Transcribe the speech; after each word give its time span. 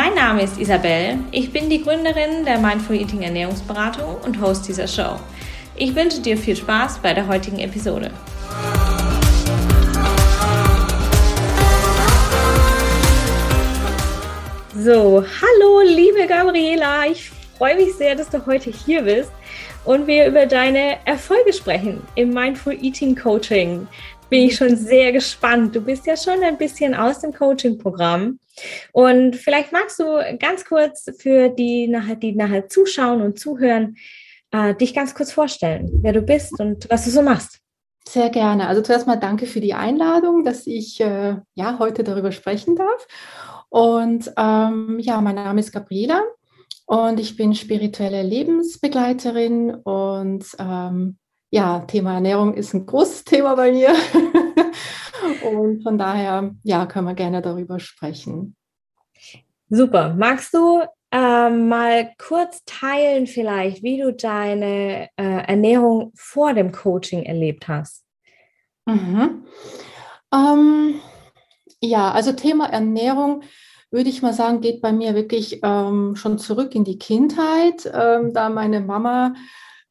Mein 0.00 0.14
Name 0.14 0.42
ist 0.44 0.60
Isabel, 0.60 1.18
ich 1.32 1.52
bin 1.52 1.68
die 1.68 1.82
Gründerin 1.82 2.44
der 2.44 2.58
Mindful 2.58 2.94
Eating 2.94 3.22
Ernährungsberatung 3.22 4.18
und 4.24 4.40
Host 4.40 4.68
dieser 4.68 4.86
Show. 4.86 5.18
Ich 5.74 5.92
wünsche 5.92 6.20
dir 6.20 6.38
viel 6.38 6.54
Spaß 6.54 7.00
bei 7.00 7.12
der 7.12 7.26
heutigen 7.26 7.58
Episode. 7.58 8.12
So, 14.76 15.24
hallo 15.24 15.80
liebe 15.84 16.28
Gabriela, 16.28 17.06
ich 17.10 17.32
freue 17.58 17.74
mich 17.74 17.92
sehr, 17.96 18.14
dass 18.14 18.30
du 18.30 18.46
heute 18.46 18.70
hier 18.70 19.02
bist 19.02 19.32
und 19.84 20.06
wir 20.06 20.28
über 20.28 20.46
deine 20.46 20.98
Erfolge 21.06 21.52
sprechen 21.52 22.06
im 22.14 22.32
Mindful 22.32 22.74
Eating 22.80 23.16
Coaching 23.16 23.88
bin 24.28 24.42
ich 24.42 24.56
schon 24.56 24.76
sehr 24.76 25.12
gespannt. 25.12 25.74
Du 25.74 25.80
bist 25.80 26.06
ja 26.06 26.16
schon 26.16 26.42
ein 26.42 26.58
bisschen 26.58 26.94
aus 26.94 27.20
dem 27.20 27.32
Coaching-Programm. 27.32 28.38
Und 28.92 29.36
vielleicht 29.36 29.72
magst 29.72 29.98
du 29.98 30.20
ganz 30.38 30.64
kurz 30.64 31.06
für 31.18 31.48
die 31.48 31.92
die 32.20 32.34
nachher 32.34 32.68
zuschauen 32.68 33.22
und 33.22 33.38
zuhören, 33.38 33.96
äh, 34.50 34.74
dich 34.74 34.94
ganz 34.94 35.14
kurz 35.14 35.32
vorstellen, 35.32 35.88
wer 36.02 36.12
du 36.12 36.22
bist 36.22 36.58
und 36.58 36.88
was 36.90 37.04
du 37.04 37.10
so 37.10 37.22
machst. 37.22 37.60
Sehr 38.08 38.30
gerne. 38.30 38.68
Also 38.68 38.80
zuerst 38.80 39.06
mal 39.06 39.16
danke 39.16 39.46
für 39.46 39.60
die 39.60 39.74
Einladung, 39.74 40.42
dass 40.42 40.66
ich 40.66 41.00
äh, 41.00 41.36
ja 41.54 41.78
heute 41.78 42.04
darüber 42.04 42.32
sprechen 42.32 42.74
darf. 42.74 43.06
Und 43.68 44.32
ähm, 44.36 44.98
ja, 44.98 45.20
mein 45.20 45.34
Name 45.34 45.60
ist 45.60 45.72
Gabriela 45.72 46.22
und 46.86 47.20
ich 47.20 47.36
bin 47.36 47.54
spirituelle 47.54 48.22
Lebensbegleiterin 48.22 49.74
und 49.74 50.46
ähm, 50.58 51.18
ja, 51.50 51.80
Thema 51.80 52.14
Ernährung 52.14 52.54
ist 52.54 52.74
ein 52.74 52.86
großes 52.86 53.24
Thema 53.24 53.54
bei 53.54 53.72
mir. 53.72 53.94
Und 55.50 55.82
von 55.82 55.98
daher, 55.98 56.54
ja, 56.62 56.86
können 56.86 57.06
wir 57.06 57.14
gerne 57.14 57.42
darüber 57.42 57.80
sprechen. 57.80 58.56
Super. 59.70 60.14
Magst 60.14 60.54
du 60.54 60.82
äh, 61.10 61.50
mal 61.50 62.12
kurz 62.18 62.62
teilen 62.64 63.26
vielleicht, 63.26 63.82
wie 63.82 63.98
du 63.98 64.12
deine 64.12 65.08
äh, 65.16 65.46
Ernährung 65.46 66.12
vor 66.14 66.54
dem 66.54 66.72
Coaching 66.72 67.22
erlebt 67.24 67.68
hast? 67.68 68.04
Mhm. 68.86 69.44
Ähm, 70.32 71.00
ja, 71.80 72.10
also 72.10 72.32
Thema 72.32 72.66
Ernährung 72.66 73.42
würde 73.90 74.10
ich 74.10 74.20
mal 74.20 74.34
sagen, 74.34 74.60
geht 74.60 74.82
bei 74.82 74.92
mir 74.92 75.14
wirklich 75.14 75.60
ähm, 75.62 76.14
schon 76.14 76.38
zurück 76.38 76.74
in 76.74 76.84
die 76.84 76.98
Kindheit, 76.98 77.90
ähm, 77.92 78.34
da 78.34 78.50
meine 78.50 78.80
Mama 78.80 79.34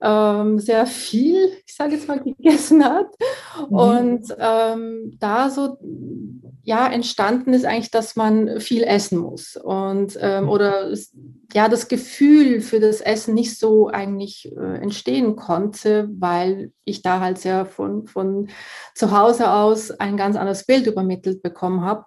ähm, 0.02 0.59
sehr 0.59 0.86
viel, 0.86 1.52
ich 1.66 1.76
sage 1.76 1.95
jetzt 1.95 2.08
mal, 2.08 2.20
gegessen 2.23 2.84
hat. 2.84 3.08
Mhm. 3.70 3.76
Und 3.76 4.36
ähm, 4.39 5.17
da 5.20 5.50
so, 5.50 5.78
ja, 6.64 6.88
entstanden 6.88 7.54
ist 7.54 7.66
eigentlich, 7.66 7.92
dass 7.92 8.16
man 8.16 8.59
viel 8.59 8.84
essen 8.84 9.17
muss. 9.20 9.56
Und 9.56 10.17
ähm, 10.22 10.45
mhm. 10.45 10.50
oder 10.50 10.94
ja, 11.54 11.70
das 11.70 11.88
Gefühl 11.88 12.62
für 12.62 12.80
das 12.80 13.02
Essen 13.02 13.33
nicht 13.33 13.58
so 13.58 13.88
eigentlich 13.88 14.52
äh, 14.55 14.82
entstehen 14.82 15.36
konnte, 15.36 16.10
weil 16.20 16.72
ich 16.83 17.02
da 17.02 17.20
halt 17.20 17.39
sehr 17.39 17.66
von, 17.66 18.05
von 18.05 18.49
zu 18.93 19.17
Hause 19.17 19.52
aus 19.52 19.92
ein 19.92 20.17
ganz 20.17 20.36
anderes 20.36 20.66
Bild 20.66 20.88
übermittelt 20.88 21.42
bekommen 21.42 21.82
habe. 21.82 22.05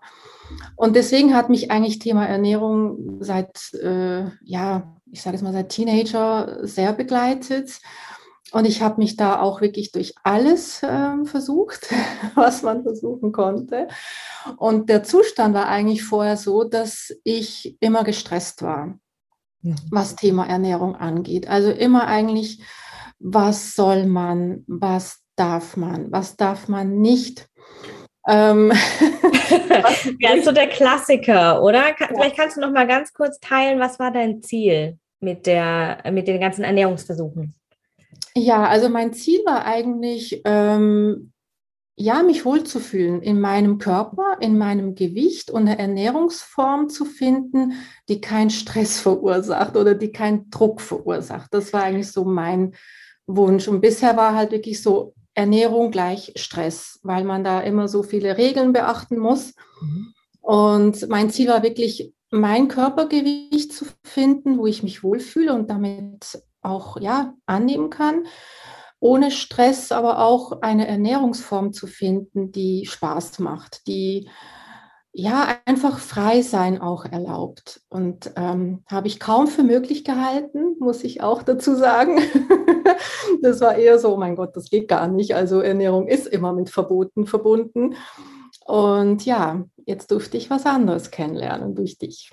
Und 0.76 0.96
deswegen 0.96 1.34
hat 1.34 1.50
mich 1.50 1.70
eigentlich 1.70 1.98
Thema 1.98 2.26
Ernährung 2.26 3.18
seit, 3.20 3.72
äh, 3.74 4.24
ja, 4.42 4.96
ich 5.10 5.22
sage 5.22 5.36
es 5.36 5.42
mal, 5.42 5.52
seit 5.52 5.70
Teenager 5.70 6.58
sehr 6.62 6.92
begleitet. 6.92 7.80
Und 8.52 8.64
ich 8.64 8.82
habe 8.82 9.00
mich 9.00 9.16
da 9.16 9.40
auch 9.40 9.60
wirklich 9.60 9.92
durch 9.92 10.14
alles 10.24 10.82
äh, 10.82 11.24
versucht, 11.24 11.88
was 12.34 12.62
man 12.62 12.82
versuchen 12.82 13.32
konnte. 13.32 13.88
Und 14.56 14.88
der 14.88 15.04
Zustand 15.04 15.54
war 15.54 15.68
eigentlich 15.68 16.02
vorher 16.02 16.36
so, 16.36 16.64
dass 16.64 17.14
ich 17.24 17.76
immer 17.80 18.02
gestresst 18.04 18.62
war, 18.62 18.98
ja. 19.62 19.74
was 19.90 20.16
Thema 20.16 20.46
Ernährung 20.46 20.96
angeht. 20.96 21.48
Also 21.48 21.70
immer 21.70 22.06
eigentlich, 22.06 22.62
was 23.18 23.74
soll 23.74 24.06
man, 24.06 24.64
was 24.66 25.20
darf 25.36 25.76
man, 25.76 26.10
was 26.10 26.36
darf 26.36 26.68
man 26.68 27.00
nicht. 27.00 27.48
Ähm, 28.30 28.72
ja, 30.20 30.42
so 30.42 30.52
der 30.52 30.68
Klassiker, 30.68 31.62
oder? 31.62 31.92
Kann, 31.92 32.08
ja. 32.10 32.14
Vielleicht 32.14 32.36
kannst 32.36 32.56
du 32.56 32.60
noch 32.60 32.70
mal 32.70 32.86
ganz 32.86 33.12
kurz 33.12 33.38
teilen, 33.40 33.80
was 33.80 33.98
war 33.98 34.12
dein 34.12 34.42
Ziel? 34.42 34.98
mit, 35.20 35.46
der, 35.46 36.02
mit 36.10 36.26
den 36.26 36.40
ganzen 36.40 36.64
Ernährungsversuchen? 36.64 37.54
Ja, 38.34 38.66
also 38.66 38.88
mein 38.88 39.12
Ziel 39.12 39.40
war 39.44 39.64
eigentlich, 39.64 40.40
ähm, 40.44 41.32
ja, 41.96 42.22
mich 42.22 42.44
wohlzufühlen 42.44 43.20
in 43.20 43.40
meinem 43.40 43.78
Körper, 43.78 44.38
in 44.40 44.56
meinem 44.56 44.94
Gewicht 44.94 45.50
und 45.50 45.62
eine 45.62 45.78
Ernährungsform 45.78 46.88
zu 46.88 47.04
finden, 47.04 47.74
die 48.08 48.20
keinen 48.20 48.50
Stress 48.50 48.98
verursacht 49.00 49.76
oder 49.76 49.94
die 49.94 50.10
keinen 50.10 50.50
Druck 50.50 50.80
verursacht. 50.80 51.52
Das 51.52 51.72
war 51.72 51.82
eigentlich 51.82 52.10
so 52.10 52.24
mein 52.24 52.74
Wunsch. 53.26 53.68
Und 53.68 53.82
bisher 53.82 54.16
war 54.16 54.34
halt 54.34 54.52
wirklich 54.52 54.82
so 54.82 55.14
Ernährung 55.40 55.90
gleich 55.90 56.32
Stress, 56.36 57.00
weil 57.02 57.24
man 57.24 57.42
da 57.42 57.60
immer 57.60 57.88
so 57.88 58.02
viele 58.02 58.36
Regeln 58.36 58.72
beachten 58.72 59.18
muss. 59.18 59.54
Mhm. 59.80 60.14
Und 60.40 61.08
mein 61.08 61.30
Ziel 61.30 61.48
war 61.48 61.62
wirklich 61.62 62.12
mein 62.30 62.68
Körpergewicht 62.68 63.72
zu 63.72 63.86
finden, 64.04 64.58
wo 64.58 64.66
ich 64.66 64.82
mich 64.82 65.02
wohlfühle 65.02 65.52
und 65.54 65.68
damit 65.70 66.42
auch 66.62 67.00
ja 67.00 67.34
annehmen 67.46 67.90
kann, 67.90 68.26
ohne 69.00 69.30
Stress, 69.30 69.92
aber 69.92 70.20
auch 70.20 70.60
eine 70.60 70.86
Ernährungsform 70.86 71.72
zu 71.72 71.86
finden, 71.86 72.52
die 72.52 72.86
Spaß 72.86 73.38
macht, 73.38 73.86
die 73.86 74.28
ja 75.12 75.58
einfach 75.64 75.98
frei 75.98 76.42
sein 76.42 76.80
auch 76.80 77.04
erlaubt. 77.04 77.82
Und 77.88 78.32
ähm, 78.36 78.84
habe 78.86 79.08
ich 79.08 79.20
kaum 79.20 79.46
für 79.48 79.62
möglich 79.62 80.04
gehalten, 80.04 80.76
muss 80.78 81.04
ich 81.04 81.22
auch 81.22 81.42
dazu 81.42 81.74
sagen. 81.74 82.20
das 83.42 83.60
war 83.60 83.76
eher 83.76 83.98
so, 83.98 84.14
oh 84.14 84.16
mein 84.16 84.36
Gott, 84.36 84.56
das 84.56 84.70
geht 84.70 84.88
gar 84.88 85.08
nicht. 85.08 85.34
Also 85.34 85.60
Ernährung 85.60 86.06
ist 86.06 86.26
immer 86.26 86.52
mit 86.52 86.70
Verboten 86.70 87.26
verbunden. 87.26 87.96
Und 88.64 89.24
ja, 89.24 89.64
jetzt 89.84 90.10
durfte 90.10 90.36
ich 90.36 90.50
was 90.50 90.66
anderes 90.66 91.10
kennenlernen 91.10 91.74
durch 91.74 91.98
dich. 91.98 92.30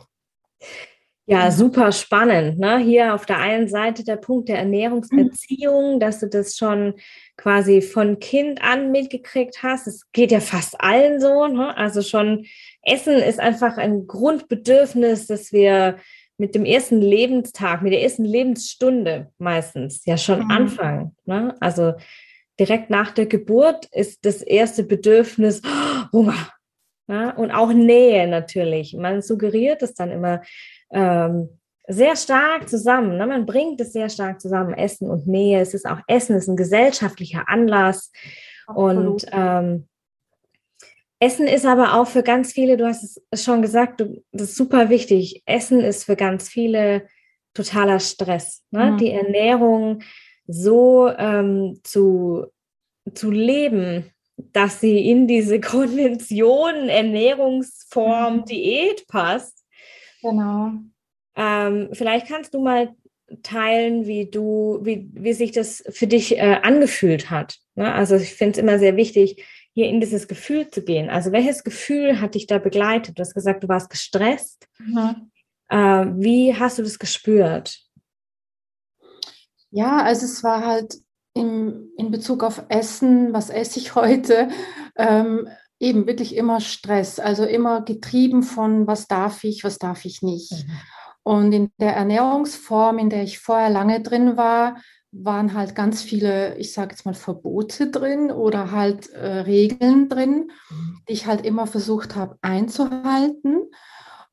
Ja, 1.29 1.51
super 1.51 1.91
spannend. 1.91 2.57
Ne? 2.57 2.77
Hier 2.77 3.13
auf 3.13 3.25
der 3.25 3.39
einen 3.39 3.67
Seite 3.67 4.05
der 4.05 4.15
Punkt 4.15 4.47
der 4.47 4.59
Ernährungsbeziehung, 4.59 5.95
mhm. 5.95 5.99
dass 5.99 6.21
du 6.21 6.29
das 6.29 6.55
schon 6.55 6.93
quasi 7.35 7.81
von 7.81 8.19
Kind 8.19 8.63
an 8.63 8.91
mitgekriegt 8.91 9.61
hast. 9.61 9.87
Es 9.87 10.09
geht 10.13 10.31
ja 10.31 10.39
fast 10.39 10.79
allen 10.79 11.19
so. 11.19 11.47
Ne? 11.47 11.75
Also 11.75 12.01
schon 12.01 12.45
Essen 12.81 13.15
ist 13.15 13.41
einfach 13.41 13.77
ein 13.77 14.07
Grundbedürfnis, 14.07 15.27
dass 15.27 15.51
wir 15.51 15.97
mit 16.37 16.55
dem 16.55 16.63
ersten 16.63 17.01
Lebenstag, 17.01 17.81
mit 17.81 17.91
der 17.91 18.03
ersten 18.03 18.23
Lebensstunde 18.23 19.29
meistens 19.37 20.05
ja 20.05 20.17
schon 20.17 20.45
mhm. 20.45 20.51
anfangen. 20.51 21.15
Ne? 21.25 21.55
Also 21.59 21.95
direkt 22.57 22.89
nach 22.89 23.11
der 23.11 23.25
Geburt 23.25 23.87
ist 23.91 24.23
das 24.23 24.41
erste 24.41 24.83
Bedürfnis 24.83 25.61
oh, 25.65 26.11
Hunger. 26.13 26.53
Ja, 27.09 27.29
und 27.31 27.51
auch 27.51 27.71
Nähe 27.71 28.27
natürlich. 28.27 28.93
Man 28.93 29.21
suggeriert 29.21 29.81
es 29.81 29.93
dann 29.93 30.11
immer 30.11 30.41
ähm, 30.91 31.49
sehr 31.87 32.15
stark 32.15 32.69
zusammen. 32.69 33.17
Ne? 33.17 33.25
Man 33.27 33.45
bringt 33.45 33.79
es 33.79 33.93
sehr 33.93 34.09
stark 34.09 34.41
zusammen, 34.41 34.73
Essen 34.73 35.09
und 35.09 35.27
Nähe. 35.27 35.61
Es 35.61 35.73
ist 35.73 35.85
auch 35.85 35.99
Essen, 36.07 36.35
es 36.35 36.43
ist 36.43 36.49
ein 36.49 36.57
gesellschaftlicher 36.57 37.47
Anlass. 37.47 38.11
Absolut. 38.67 39.23
Und 39.23 39.25
ähm, 39.31 39.87
Essen 41.19 41.47
ist 41.47 41.65
aber 41.65 41.95
auch 41.95 42.07
für 42.07 42.23
ganz 42.23 42.51
viele, 42.51 42.77
du 42.77 42.85
hast 42.85 43.21
es 43.31 43.43
schon 43.43 43.61
gesagt, 43.61 44.01
du, 44.01 44.23
das 44.31 44.49
ist 44.49 44.55
super 44.55 44.89
wichtig. 44.89 45.41
Essen 45.45 45.79
ist 45.79 46.03
für 46.03 46.15
ganz 46.15 46.47
viele 46.49 47.07
totaler 47.53 47.99
Stress. 47.99 48.63
Ne? 48.69 48.91
Mhm. 48.91 48.97
Die 48.97 49.11
Ernährung 49.11 50.03
so 50.47 51.09
ähm, 51.17 51.79
zu, 51.83 52.45
zu 53.13 53.31
leben, 53.31 54.11
dass 54.37 54.79
sie 54.79 55.09
in 55.09 55.27
diese 55.27 55.59
Konvention, 55.61 56.89
Ernährungsform, 56.89 58.37
mhm. 58.37 58.45
Diät 58.45 59.07
passt. 59.07 59.65
Genau. 60.21 60.71
Ähm, 61.35 61.89
vielleicht 61.93 62.27
kannst 62.27 62.53
du 62.53 62.61
mal 62.61 62.95
teilen, 63.43 64.07
wie 64.07 64.29
du, 64.29 64.79
wie, 64.81 65.09
wie 65.13 65.33
sich 65.33 65.51
das 65.51 65.83
für 65.89 66.07
dich 66.07 66.37
äh, 66.37 66.59
angefühlt 66.63 67.29
hat. 67.29 67.59
Ne? 67.75 67.93
Also 67.93 68.15
ich 68.15 68.33
finde 68.33 68.53
es 68.53 68.57
immer 68.57 68.79
sehr 68.79 68.95
wichtig, 68.95 69.45
hier 69.73 69.89
in 69.89 69.99
dieses 69.99 70.27
Gefühl 70.27 70.69
zu 70.69 70.81
gehen. 70.83 71.09
Also 71.09 71.31
welches 71.31 71.63
Gefühl 71.63 72.19
hat 72.19 72.35
dich 72.35 72.47
da 72.47 72.57
begleitet? 72.57 73.17
Du 73.17 73.21
hast 73.21 73.35
gesagt, 73.35 73.63
du 73.63 73.67
warst 73.67 73.89
gestresst. 73.89 74.67
Mhm. 74.79 75.31
Äh, 75.69 76.05
wie 76.15 76.55
hast 76.55 76.79
du 76.79 76.83
das 76.83 76.97
gespürt? 76.97 77.79
Ja, 79.69 80.01
also 80.01 80.25
es 80.25 80.43
war 80.43 80.65
halt 80.65 80.95
im, 81.35 81.91
in 81.97 82.09
Bezug 82.09 82.43
auf 82.43 82.63
Essen, 82.69 83.33
was 83.33 83.49
esse 83.49 83.79
ich 83.79 83.93
heute, 83.95 84.49
ähm, 84.97 85.47
eben 85.79 86.07
wirklich 86.07 86.35
immer 86.35 86.59
Stress, 86.59 87.19
also 87.19 87.43
immer 87.43 87.81
getrieben 87.81 88.43
von, 88.43 88.87
was 88.87 89.07
darf 89.07 89.43
ich, 89.43 89.63
was 89.63 89.77
darf 89.77 90.05
ich 90.05 90.21
nicht. 90.21 90.51
Mhm. 90.51 90.71
Und 91.23 91.51
in 91.51 91.71
der 91.77 91.95
Ernährungsform, 91.95 92.99
in 92.99 93.09
der 93.09 93.23
ich 93.23 93.39
vorher 93.39 93.69
lange 93.69 94.01
drin 94.01 94.37
war, 94.37 94.77
waren 95.11 95.53
halt 95.53 95.75
ganz 95.75 96.01
viele, 96.01 96.57
ich 96.57 96.73
sage 96.73 96.91
jetzt 96.91 97.05
mal, 97.05 97.13
Verbote 97.13 97.89
drin 97.89 98.31
oder 98.31 98.71
halt 98.71 99.09
äh, 99.11 99.39
Regeln 99.39 100.09
drin, 100.09 100.51
mhm. 100.69 101.01
die 101.07 101.13
ich 101.13 101.27
halt 101.27 101.45
immer 101.45 101.67
versucht 101.67 102.15
habe 102.15 102.37
einzuhalten. 102.41 103.69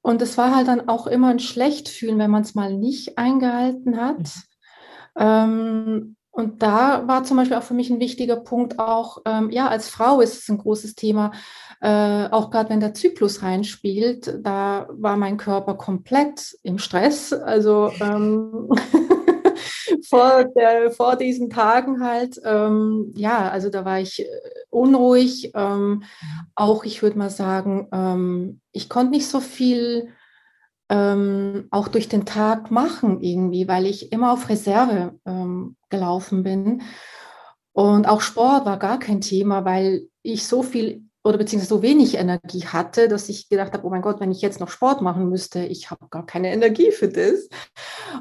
Und 0.03 0.21
es 0.21 0.37
war 0.37 0.55
halt 0.55 0.69
dann 0.69 0.89
auch 0.89 1.07
immer 1.07 1.29
ein 1.29 1.39
Schlechtfühlen, 1.39 2.19
wenn 2.19 2.31
man 2.31 2.43
es 2.43 2.55
mal 2.55 2.75
nicht 2.75 3.17
eingehalten 3.19 3.97
hat. 3.97 4.19
Mhm. 4.19 4.27
Ähm, 5.17 6.17
und 6.35 6.65
da 6.65 7.07
war 7.07 7.23
zum 7.23 7.37
Beispiel 7.37 7.57
auch 7.57 7.63
für 7.63 7.75
mich 7.75 7.91
ein 7.91 8.01
wichtiger 8.01 8.35
Punkt 8.35 8.81
auch, 8.81 9.19
ähm, 9.25 9.51
ja, 9.51 9.69
als 9.69 9.89
Frau 9.89 10.21
ist 10.21 10.37
es 10.37 10.49
ein 10.49 10.59
großes 10.59 10.97
Thema, 10.97 11.31
äh, 11.81 12.27
auch 12.29 12.51
gerade 12.51 12.71
wenn 12.71 12.81
der 12.81 12.93
Zyklus 12.93 13.43
reinspielt, 13.43 14.41
da 14.43 14.89
war 14.91 15.17
mein 15.17 15.37
Körper 15.37 15.75
komplett 15.75 16.59
im 16.65 16.79
Stress. 16.79 17.33
Also 17.33 17.93
ähm, 18.01 18.69
vor, 20.09 20.47
der, 20.57 20.91
vor 20.91 21.15
diesen 21.15 21.51
Tagen 21.51 22.03
halt, 22.03 22.41
ähm, 22.45 23.13
ja, 23.15 23.49
also 23.49 23.71
da 23.71 23.85
war 23.85 24.01
ich 24.01 24.23
äh, 24.23 24.27
unruhig. 24.71 25.53
Ähm, 25.55 26.03
auch, 26.57 26.85
ich 26.85 27.01
würde 27.01 27.17
mal 27.17 27.31
sagen, 27.31 27.87
ähm, 27.93 28.61
ich 28.73 28.89
konnte 28.89 29.13
nicht 29.13 29.29
so 29.29 29.39
viel 29.39 30.09
ähm, 30.89 31.69
auch 31.71 31.89
durch 31.89 32.09
den 32.09 32.27
Tag 32.27 32.71
machen 32.71 33.21
irgendwie, 33.21 33.69
weil 33.69 33.87
ich 33.87 34.13
immer 34.13 34.33
auf 34.33 34.49
Reserve 34.49 35.19
ähm, 35.25 35.77
gelaufen 35.89 36.43
bin. 36.43 36.83
Und 37.73 38.07
auch 38.07 38.21
Sport 38.21 38.67
war 38.67 38.79
gar 38.79 38.99
kein 38.99 39.21
Thema, 39.21 39.65
weil 39.65 40.09
ich 40.23 40.47
so 40.47 40.63
viel 40.63 41.05
oder 41.25 41.39
beziehungsweise 41.39 41.75
so 41.75 41.83
wenig 41.83 42.17
Energie 42.17 42.67
hatte, 42.67 43.09
dass 43.09 43.31
ich 43.31 43.49
gedacht 43.49 43.73
habe, 43.73 43.87
oh 43.87 43.91
mein 43.91 44.03
Gott, 44.03 44.21
wenn 44.21 44.31
ich 44.31 44.43
jetzt 44.43 44.61
noch 44.61 44.69
Sport 44.69 45.01
machen 45.01 45.31
müsste, 45.31 45.65
ich 45.65 45.91
habe 45.91 46.07
gar 46.11 46.27
keine 46.27 46.53
Energie 46.53 46.93
für 46.93 47.09
das. 47.09 47.49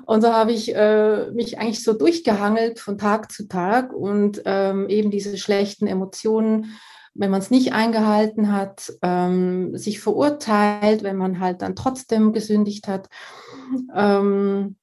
Und 0.06 0.22
so 0.22 0.32
habe 0.32 0.54
ich 0.54 0.74
äh, 0.74 1.30
mich 1.32 1.60
eigentlich 1.60 1.84
so 1.84 1.92
durchgehangelt 1.92 2.80
von 2.80 2.98
Tag 2.98 3.30
zu 3.30 3.50
Tag 3.50 3.92
und 3.92 4.42
ähm, 4.46 4.88
eben 4.88 5.12
diese 5.12 5.38
schlechten 5.38 5.86
Emotionen 5.86 6.78
wenn 7.16 7.30
man 7.30 7.42
es 7.42 7.52
nicht 7.52 7.74
eingehalten 7.74 8.52
hat, 8.52 8.94
ähm, 9.02 9.78
sich 9.78 10.00
verurteilt, 10.00 11.04
wenn 11.04 11.18
man 11.18 11.40
halt 11.40 11.62
dann 11.62 11.76
trotzdem 11.76 12.34
gesündigt 12.34 12.88
hat. 12.88 13.08
Ähm, 13.96 14.76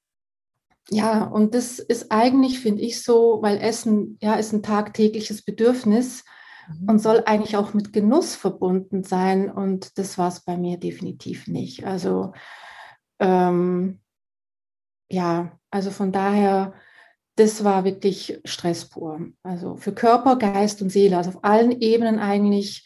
ja, 0.89 1.23
und 1.23 1.55
das 1.55 1.79
ist 1.79 2.11
eigentlich, 2.11 2.59
finde 2.59 2.81
ich, 2.81 3.03
so, 3.03 3.39
weil 3.41 3.57
Essen 3.57 4.17
ja 4.21 4.35
ist 4.35 4.53
ein 4.53 4.63
tagtägliches 4.63 5.43
Bedürfnis 5.43 6.23
mhm. 6.67 6.89
und 6.89 6.99
soll 6.99 7.23
eigentlich 7.25 7.57
auch 7.57 7.73
mit 7.73 7.93
Genuss 7.93 8.35
verbunden 8.35 9.03
sein. 9.03 9.49
Und 9.51 9.97
das 9.97 10.17
war 10.17 10.29
es 10.29 10.41
bei 10.41 10.57
mir 10.57 10.77
definitiv 10.77 11.47
nicht. 11.47 11.85
Also 11.85 12.33
ähm, 13.19 13.99
ja, 15.09 15.57
also 15.69 15.91
von 15.91 16.11
daher 16.11 16.73
das 17.41 17.63
war 17.63 17.83
wirklich 17.83 18.39
Stress 18.45 18.85
pur. 18.85 19.19
Also 19.41 19.75
für 19.75 19.93
Körper, 19.93 20.37
Geist 20.37 20.81
und 20.81 20.91
Seele, 20.91 21.17
also 21.17 21.31
auf 21.31 21.43
allen 21.43 21.81
Ebenen 21.81 22.19
eigentlich 22.19 22.85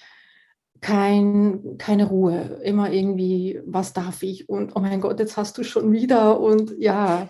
kein, 0.79 1.77
keine 1.77 2.07
Ruhe. 2.07 2.61
Immer 2.63 2.91
irgendwie, 2.91 3.59
was 3.65 3.91
darf 3.91 4.23
ich? 4.23 4.47
Und 4.47 4.75
oh 4.75 4.79
mein 4.79 5.01
Gott, 5.01 5.19
jetzt 5.19 5.35
hast 5.35 5.57
du 5.57 5.63
schon 5.63 5.91
wieder 5.91 6.39
und 6.39 6.73
ja. 6.77 7.29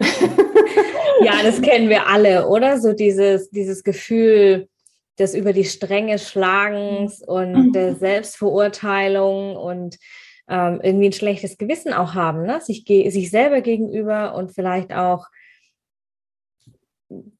ja, 0.00 1.42
das 1.42 1.60
kennen 1.60 1.90
wir 1.90 2.06
alle, 2.06 2.48
oder? 2.48 2.80
So 2.80 2.94
dieses, 2.94 3.50
dieses 3.50 3.84
Gefühl 3.84 4.68
des 5.18 5.34
über 5.34 5.52
die 5.52 5.64
Stränge 5.64 6.18
Schlagens 6.18 7.22
und 7.22 7.52
mhm. 7.52 7.72
der 7.72 7.96
Selbstverurteilung 7.96 9.56
und 9.56 9.98
ähm, 10.48 10.80
irgendwie 10.82 11.06
ein 11.06 11.12
schlechtes 11.12 11.58
Gewissen 11.58 11.92
auch 11.92 12.14
haben, 12.14 12.46
ne? 12.46 12.62
sich, 12.62 12.84
sich 12.86 13.30
selber 13.30 13.60
gegenüber 13.60 14.34
und 14.34 14.52
vielleicht 14.54 14.94
auch 14.94 15.26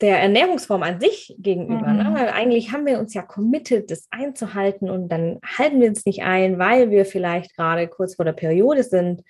der 0.01 0.21
Ernährungsform 0.21 0.83
an 0.83 1.01
sich 1.01 1.35
gegenüber. 1.39 1.93
Ne? 1.93 2.05
Mhm. 2.05 2.13
Ne? 2.13 2.21
Weil 2.21 2.29
eigentlich 2.29 2.73
haben 2.73 2.87
wir 2.87 2.99
uns 2.99 3.15
ja 3.15 3.23
committed, 3.23 3.91
das 3.91 4.07
einzuhalten 4.11 4.91
und 4.91 5.09
dann 5.09 5.41
halten 5.59 5.81
wir 5.81 5.89
uns 5.89 6.05
nicht 6.07 6.23
ein, 6.23 6.59
weil 6.59 6.91
wir 6.91 7.05
vielleicht 7.05 7.57
gerade 7.57 7.89
kurz 7.89 8.17
vor 8.17 8.25
der 8.25 8.33
Periode 8.33 8.83
sind 8.83 9.23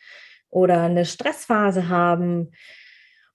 oder 0.50 0.82
eine 0.82 1.04
Stressphase 1.04 1.88
haben 1.88 2.50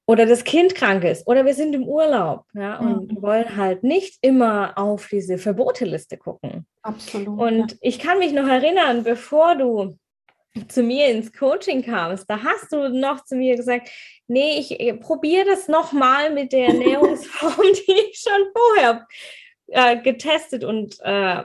oder 0.05 0.25
das 0.25 0.43
Kind 0.43 0.75
krank 0.75 1.03
ist 1.03 1.27
oder 1.27 1.45
wir 1.45 1.53
sind 1.53 1.75
im 1.75 1.83
Urlaub 1.83 2.45
ja, 2.53 2.77
und 2.77 3.11
mhm. 3.11 3.21
wollen 3.21 3.57
halt 3.57 3.83
nicht 3.83 4.17
immer 4.21 4.77
auf 4.77 5.07
diese 5.09 5.37
Verboteliste 5.37 6.17
gucken. 6.17 6.65
Absolut. 6.81 7.39
Und 7.39 7.71
ja. 7.71 7.77
ich 7.81 7.99
kann 7.99 8.19
mich 8.19 8.33
noch 8.33 8.47
erinnern, 8.47 9.03
bevor 9.03 9.55
du 9.55 9.97
zu 10.67 10.83
mir 10.83 11.07
ins 11.07 11.33
Coaching 11.33 11.83
kamst, 11.83 12.29
da 12.29 12.43
hast 12.43 12.71
du 12.71 12.89
noch 12.89 13.23
zu 13.23 13.35
mir 13.35 13.55
gesagt, 13.55 13.89
nee, 14.27 14.59
ich 14.59 14.99
probiere 14.99 15.45
das 15.45 15.67
nochmal 15.67 16.33
mit 16.33 16.53
der 16.53 16.67
Ernährungsform, 16.67 17.61
die 17.87 17.91
ich 17.91 18.19
schon 18.19 18.47
vorher 18.53 19.07
äh, 19.67 20.01
getestet 20.01 20.63
und 20.63 20.97
äh, 21.01 21.43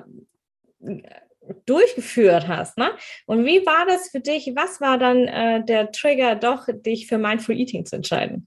durchgeführt 1.66 2.48
hast. 2.48 2.78
Ne? 2.78 2.90
Und 3.26 3.44
wie 3.44 3.64
war 3.66 3.86
das 3.86 4.10
für 4.10 4.20
dich? 4.20 4.52
Was 4.54 4.80
war 4.80 4.98
dann 4.98 5.28
äh, 5.28 5.64
der 5.64 5.92
Trigger, 5.92 6.36
doch 6.36 6.66
dich 6.68 7.06
für 7.06 7.18
Mindful 7.18 7.56
Eating 7.56 7.84
zu 7.84 7.96
entscheiden? 7.96 8.46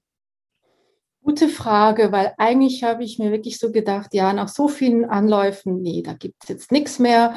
Gute 1.26 1.48
Frage, 1.48 2.12
weil 2.12 2.34
eigentlich 2.38 2.84
habe 2.84 3.02
ich 3.02 3.18
mir 3.18 3.32
wirklich 3.32 3.58
so 3.58 3.72
gedacht, 3.72 4.14
ja, 4.14 4.32
nach 4.32 4.46
so 4.46 4.68
vielen 4.68 5.04
Anläufen, 5.04 5.82
nee, 5.82 6.00
da 6.00 6.12
gibt 6.12 6.44
es 6.44 6.48
jetzt 6.48 6.70
nichts 6.70 7.00
mehr. 7.00 7.34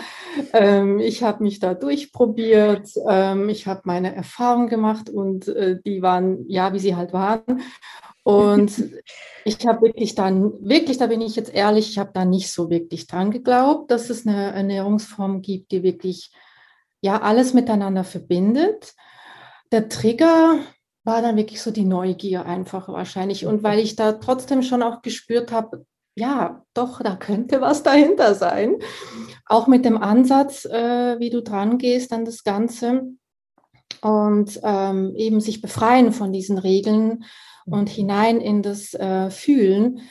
Ähm, 0.54 1.00
ich 1.00 1.24
habe 1.24 1.42
mich 1.42 1.60
da 1.60 1.74
durchprobiert, 1.74 2.88
ähm, 3.10 3.50
ich 3.50 3.66
habe 3.66 3.82
meine 3.86 4.16
Erfahrungen 4.16 4.70
gemacht 4.70 5.10
und 5.10 5.48
äh, 5.48 5.80
die 5.84 6.04
waren, 6.04 6.46
ja, 6.48 6.72
wie 6.72 6.78
sie 6.78 6.96
halt 6.96 7.14
waren. 7.14 7.64
Und 8.22 8.72
ich 9.44 9.66
habe 9.66 9.82
wirklich 9.82 10.14
dann, 10.14 10.54
wirklich, 10.62 11.00
da 11.00 11.08
bin 11.08 11.22
ich 11.22 11.36
jetzt 11.36 11.52
ehrlich, 11.52 11.90
ich 11.90 11.98
habe 11.98 12.12
da 12.14 12.26
nicht 12.26 12.52
so 12.52 12.70
wirklich 12.70 13.08
dran 13.08 13.32
geglaubt, 13.32 13.90
dass 13.90 14.12
es 14.12 14.28
eine 14.28 14.52
Ernährungsform 14.52 15.42
gibt, 15.42 15.72
die 15.72 15.82
wirklich, 15.82 16.32
ja, 17.02 17.20
alles 17.24 17.56
miteinander 17.56 18.04
verbindet. 18.04 18.94
Der 19.72 19.90
Trigger, 19.90 20.60
war 21.04 21.22
dann 21.22 21.38
wirklich 21.38 21.62
so 21.62 21.72
die 21.72 21.86
Neugier 21.86 22.46
einfach 22.46 22.88
wahrscheinlich. 22.90 23.46
Und 23.46 23.64
weil 23.64 23.80
ich 23.80 23.96
da 23.96 24.14
trotzdem 24.14 24.62
schon 24.62 24.84
auch 24.84 25.02
gespürt 25.02 25.52
habe, 25.52 25.86
ja, 26.16 26.64
doch, 26.74 27.02
da 27.02 27.16
könnte 27.16 27.62
was 27.62 27.84
dahinter 27.84 28.36
sein. 28.36 28.76
Auch 29.46 29.68
mit 29.68 29.86
dem 29.86 29.98
Ansatz, 29.98 30.66
äh, 30.66 31.20
wie 31.20 31.30
du 31.30 31.42
dran 31.42 31.78
gehst 31.78 32.12
an 32.12 32.26
das 32.26 32.44
Ganze 32.44 33.04
und 34.02 34.60
ähm, 34.64 35.14
eben 35.16 35.40
sich 35.42 35.62
befreien 35.62 36.12
von 36.12 36.32
diesen 36.32 36.58
Regeln 36.58 37.24
und 37.66 37.90
mhm. 37.90 37.94
hinein 37.94 38.42
in 38.42 38.62
das 38.62 38.94
äh, 38.94 39.30
Fühlen. 39.30 40.02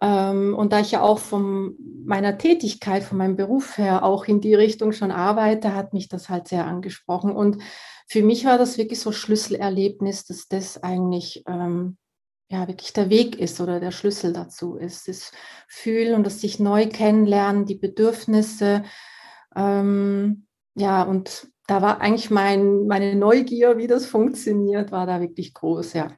Ähm, 0.00 0.54
und 0.54 0.72
da 0.72 0.80
ich 0.80 0.92
ja 0.92 1.02
auch 1.02 1.18
von 1.18 1.76
meiner 2.04 2.36
Tätigkeit, 2.36 3.02
von 3.02 3.18
meinem 3.18 3.36
Beruf 3.36 3.78
her 3.78 4.04
auch 4.04 4.26
in 4.26 4.40
die 4.40 4.54
Richtung 4.54 4.92
schon 4.92 5.10
arbeite, 5.10 5.74
hat 5.74 5.94
mich 5.94 6.08
das 6.08 6.28
halt 6.28 6.48
sehr 6.48 6.66
angesprochen. 6.66 7.32
Und 7.32 7.58
für 8.06 8.22
mich 8.22 8.44
war 8.44 8.58
das 8.58 8.78
wirklich 8.78 9.00
so 9.00 9.12
Schlüsselerlebnis, 9.12 10.24
dass 10.24 10.48
das 10.48 10.82
eigentlich 10.82 11.42
ähm, 11.48 11.96
ja 12.48 12.68
wirklich 12.68 12.92
der 12.92 13.10
Weg 13.10 13.38
ist 13.38 13.60
oder 13.60 13.80
der 13.80 13.90
Schlüssel 13.90 14.32
dazu 14.32 14.76
ist. 14.76 15.08
Das 15.08 15.32
Fühlen 15.68 16.14
und 16.14 16.24
das 16.24 16.40
sich 16.40 16.58
neu 16.60 16.88
kennenlernen, 16.88 17.66
die 17.66 17.76
Bedürfnisse. 17.76 18.84
Ähm, 19.56 20.46
ja, 20.74 21.02
und 21.02 21.48
da 21.66 21.80
war 21.80 22.00
eigentlich 22.00 22.30
mein, 22.30 22.86
meine 22.86 23.14
Neugier, 23.16 23.78
wie 23.78 23.86
das 23.86 24.06
funktioniert, 24.06 24.92
war 24.92 25.06
da 25.06 25.20
wirklich 25.20 25.54
groß, 25.54 25.94
ja. 25.94 26.12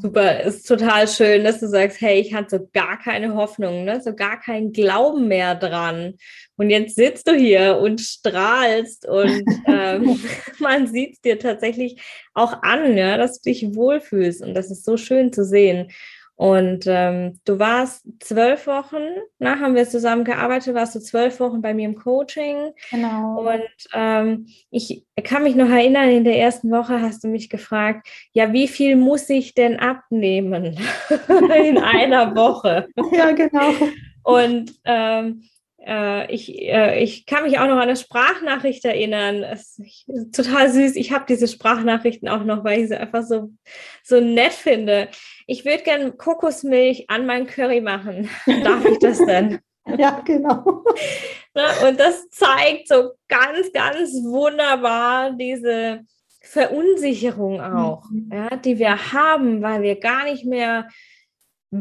Super, 0.00 0.42
ist 0.42 0.66
total 0.68 1.08
schön, 1.08 1.44
dass 1.44 1.60
du 1.60 1.68
sagst, 1.68 2.00
hey, 2.00 2.20
ich 2.20 2.34
hatte 2.34 2.58
so 2.58 2.68
gar 2.72 2.98
keine 2.98 3.34
Hoffnung, 3.34 3.84
ne? 3.84 4.00
so 4.02 4.14
gar 4.14 4.38
keinen 4.38 4.72
Glauben 4.72 5.26
mehr 5.28 5.54
dran. 5.54 6.14
Und 6.56 6.70
jetzt 6.70 6.96
sitzt 6.96 7.28
du 7.28 7.34
hier 7.34 7.78
und 7.78 8.00
strahlst 8.00 9.06
und 9.06 9.44
ähm, 9.66 10.18
man 10.58 10.86
sieht 10.86 11.14
es 11.14 11.20
dir 11.20 11.38
tatsächlich 11.38 12.00
auch 12.34 12.62
an, 12.62 12.96
ja, 12.96 13.16
dass 13.16 13.40
du 13.40 13.50
dich 13.50 13.74
wohlfühlst. 13.74 14.42
Und 14.42 14.54
das 14.54 14.70
ist 14.70 14.84
so 14.84 14.96
schön 14.96 15.32
zu 15.32 15.44
sehen. 15.44 15.90
Und 16.36 16.84
ähm, 16.86 17.40
du 17.46 17.58
warst 17.58 18.04
zwölf 18.20 18.66
Wochen, 18.66 19.02
na, 19.38 19.58
haben 19.58 19.74
wir 19.74 19.88
zusammen 19.88 20.22
gearbeitet, 20.22 20.74
warst 20.74 20.94
du 20.94 21.00
zwölf 21.00 21.40
Wochen 21.40 21.62
bei 21.62 21.72
mir 21.72 21.86
im 21.88 21.96
Coaching. 21.96 22.72
Genau. 22.90 23.40
Und 23.40 23.88
ähm, 23.94 24.46
ich 24.70 25.06
kann 25.24 25.44
mich 25.44 25.56
noch 25.56 25.70
erinnern, 25.70 26.10
in 26.10 26.24
der 26.24 26.38
ersten 26.38 26.70
Woche 26.70 27.00
hast 27.00 27.24
du 27.24 27.28
mich 27.28 27.48
gefragt, 27.48 28.06
ja, 28.32 28.52
wie 28.52 28.68
viel 28.68 28.96
muss 28.96 29.30
ich 29.30 29.54
denn 29.54 29.78
abnehmen 29.78 30.76
in 31.64 31.78
einer 31.78 32.36
Woche? 32.36 32.86
ja, 33.12 33.32
genau. 33.32 33.72
Und 34.22 34.74
ähm, 34.84 35.40
äh, 35.42 35.55
ich, 36.32 36.62
äh, 36.62 37.02
ich 37.02 37.26
kann 37.26 37.44
mich 37.44 37.58
auch 37.58 37.66
noch 37.66 37.76
an 37.76 37.82
eine 37.82 37.96
Sprachnachricht 37.96 38.84
erinnern. 38.84 39.42
Es, 39.42 39.78
ich, 39.78 40.04
total 40.34 40.68
süß. 40.70 40.96
Ich 40.96 41.12
habe 41.12 41.24
diese 41.28 41.48
Sprachnachrichten 41.48 42.28
auch 42.28 42.44
noch, 42.44 42.64
weil 42.64 42.80
ich 42.80 42.88
sie 42.88 42.96
einfach 42.96 43.22
so, 43.22 43.50
so 44.02 44.20
nett 44.20 44.52
finde. 44.52 45.08
Ich 45.46 45.64
würde 45.64 45.84
gerne 45.84 46.12
Kokosmilch 46.12 47.08
an 47.08 47.26
mein 47.26 47.46
Curry 47.46 47.80
machen. 47.80 48.28
Darf 48.64 48.84
ich 48.84 48.98
das 48.98 49.18
denn? 49.18 49.60
Ja, 49.96 50.20
genau. 50.24 50.64
Und 51.88 52.00
das 52.00 52.28
zeigt 52.30 52.88
so 52.88 53.12
ganz, 53.28 53.72
ganz 53.72 54.12
wunderbar 54.24 55.32
diese 55.32 56.00
Verunsicherung 56.42 57.60
auch, 57.60 58.04
mhm. 58.10 58.30
ja, 58.32 58.56
die 58.56 58.78
wir 58.78 59.12
haben, 59.12 59.62
weil 59.62 59.82
wir 59.82 59.98
gar 59.98 60.24
nicht 60.24 60.44
mehr 60.44 60.88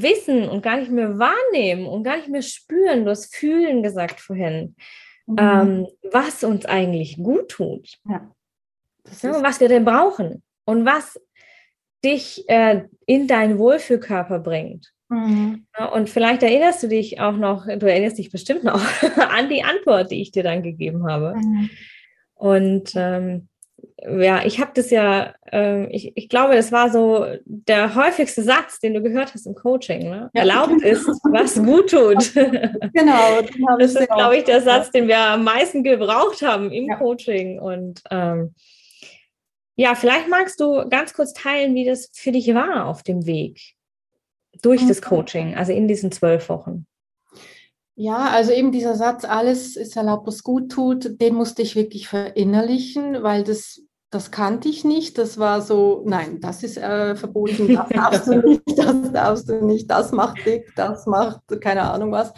wissen 0.01 0.47
und 0.47 0.61
gar 0.61 0.77
nicht 0.77 0.91
mehr 0.91 1.17
wahrnehmen 1.19 1.85
und 1.85 2.03
gar 2.03 2.17
nicht 2.17 2.29
mehr 2.29 2.41
spüren, 2.41 3.05
du 3.05 3.11
hast 3.11 3.35
fühlen 3.35 3.83
gesagt 3.83 4.19
vorhin, 4.19 4.75
mhm. 5.25 5.35
ähm, 5.37 5.87
was 6.11 6.43
uns 6.43 6.65
eigentlich 6.65 7.17
gut 7.17 7.49
tut. 7.49 7.97
Ja. 8.07 8.31
ja 9.21 9.43
was 9.43 9.59
wir 9.59 9.67
denn 9.67 9.85
brauchen 9.85 10.43
und 10.65 10.85
was 10.85 11.19
dich 12.03 12.47
äh, 12.47 12.83
in 13.05 13.27
deinen 13.27 13.57
Wohlfühlkörper 13.57 14.39
bringt. 14.39 14.91
Mhm. 15.09 15.65
Ja, 15.77 15.85
und 15.85 16.09
vielleicht 16.09 16.43
erinnerst 16.43 16.83
du 16.83 16.87
dich 16.87 17.19
auch 17.19 17.35
noch, 17.35 17.65
du 17.65 17.89
erinnerst 17.89 18.17
dich 18.17 18.31
bestimmt 18.31 18.63
noch 18.63 18.81
an 19.29 19.49
die 19.49 19.63
Antwort, 19.63 20.11
die 20.11 20.21
ich 20.21 20.31
dir 20.31 20.43
dann 20.43 20.63
gegeben 20.63 21.09
habe. 21.09 21.35
Mhm. 21.35 21.69
Und 22.35 22.91
ähm, 22.95 23.47
ja, 24.07 24.45
ich 24.45 24.59
habe 24.59 24.71
das 24.73 24.89
ja, 24.89 25.33
äh, 25.51 25.85
ich, 25.87 26.11
ich 26.15 26.29
glaube, 26.29 26.55
das 26.55 26.71
war 26.71 26.91
so 26.91 27.25
der 27.45 27.95
häufigste 27.95 28.43
Satz, 28.43 28.79
den 28.79 28.93
du 28.93 29.01
gehört 29.01 29.33
hast 29.33 29.45
im 29.45 29.55
Coaching. 29.55 30.09
Ne? 30.09 30.29
Ja, 30.33 30.41
Erlaubt 30.41 30.81
genau. 30.81 30.87
ist, 30.87 31.07
was 31.31 31.55
gut 31.55 31.89
tut. 31.91 32.33
Genau. 32.93 33.41
Das 33.79 33.95
ist, 33.95 34.07
glaube 34.09 34.37
ich, 34.37 34.43
der 34.45 34.61
Satz, 34.61 34.91
den 34.91 35.07
wir 35.07 35.19
am 35.19 35.43
meisten 35.43 35.83
gebraucht 35.83 36.41
haben 36.41 36.71
im 36.71 36.87
ja. 36.87 36.95
Coaching. 36.95 37.59
Und 37.59 38.01
ähm, 38.09 38.53
ja, 39.75 39.95
vielleicht 39.95 40.29
magst 40.29 40.59
du 40.59 40.87
ganz 40.89 41.13
kurz 41.13 41.33
teilen, 41.33 41.75
wie 41.75 41.85
das 41.85 42.09
für 42.13 42.31
dich 42.31 42.53
war 42.53 42.85
auf 42.85 43.03
dem 43.03 43.25
Weg 43.25 43.75
durch 44.61 44.81
mhm. 44.81 44.87
das 44.87 45.01
Coaching, 45.01 45.55
also 45.55 45.73
in 45.73 45.87
diesen 45.87 46.11
zwölf 46.11 46.49
Wochen. 46.49 46.85
Ja, 47.95 48.29
also 48.29 48.51
eben 48.51 48.73
dieser 48.73 48.95
Satz, 48.95 49.23
alles 49.23 49.77
ist 49.77 49.95
erlaubt, 49.95 50.27
was 50.27 50.43
gut 50.43 50.69
tut, 50.69 51.21
den 51.21 51.33
musste 51.33 51.61
ich 51.61 51.77
wirklich 51.77 52.09
verinnerlichen, 52.09 53.23
weil 53.23 53.45
das, 53.45 53.81
das 54.09 54.31
kannte 54.31 54.67
ich 54.67 54.83
nicht. 54.83 55.17
Das 55.17 55.37
war 55.37 55.61
so, 55.61 56.03
nein, 56.05 56.41
das 56.41 56.63
ist 56.63 56.77
äh, 56.77 57.15
verboten, 57.15 57.73
das 57.73 57.87
darfst 57.93 58.27
du 58.27 58.41
nicht, 58.41 58.63
das 58.77 59.11
darfst 59.13 59.49
du 59.49 59.65
nicht, 59.65 59.89
das 59.89 60.11
macht 60.11 60.45
dick, 60.45 60.73
das 60.75 61.05
macht 61.05 61.39
keine 61.61 61.83
Ahnung 61.89 62.11
was. 62.11 62.33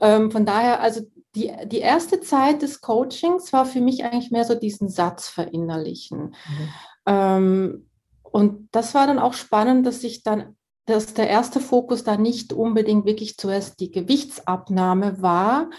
Ähm, 0.00 0.30
von 0.30 0.44
daher, 0.44 0.80
also 0.80 1.00
die, 1.34 1.50
die 1.66 1.78
erste 1.78 2.20
Zeit 2.20 2.60
des 2.60 2.82
Coachings 2.82 3.52
war 3.54 3.64
für 3.64 3.80
mich 3.80 4.04
eigentlich 4.04 4.30
mehr 4.30 4.44
so 4.44 4.54
diesen 4.54 4.90
Satz 4.90 5.28
verinnerlichen. 5.28 6.18
Mhm. 6.18 6.68
Ähm, 7.06 7.86
und 8.22 8.68
das 8.72 8.94
war 8.94 9.06
dann 9.06 9.18
auch 9.18 9.32
spannend, 9.32 9.86
dass 9.86 10.04
ich 10.04 10.22
dann 10.22 10.56
dass 10.86 11.14
der 11.14 11.28
erste 11.28 11.60
Fokus 11.60 12.04
da 12.04 12.16
nicht 12.16 12.52
unbedingt 12.52 13.04
wirklich 13.04 13.36
zuerst 13.36 13.80
die 13.80 13.90
Gewichtsabnahme 13.90 15.22
war. 15.22 15.70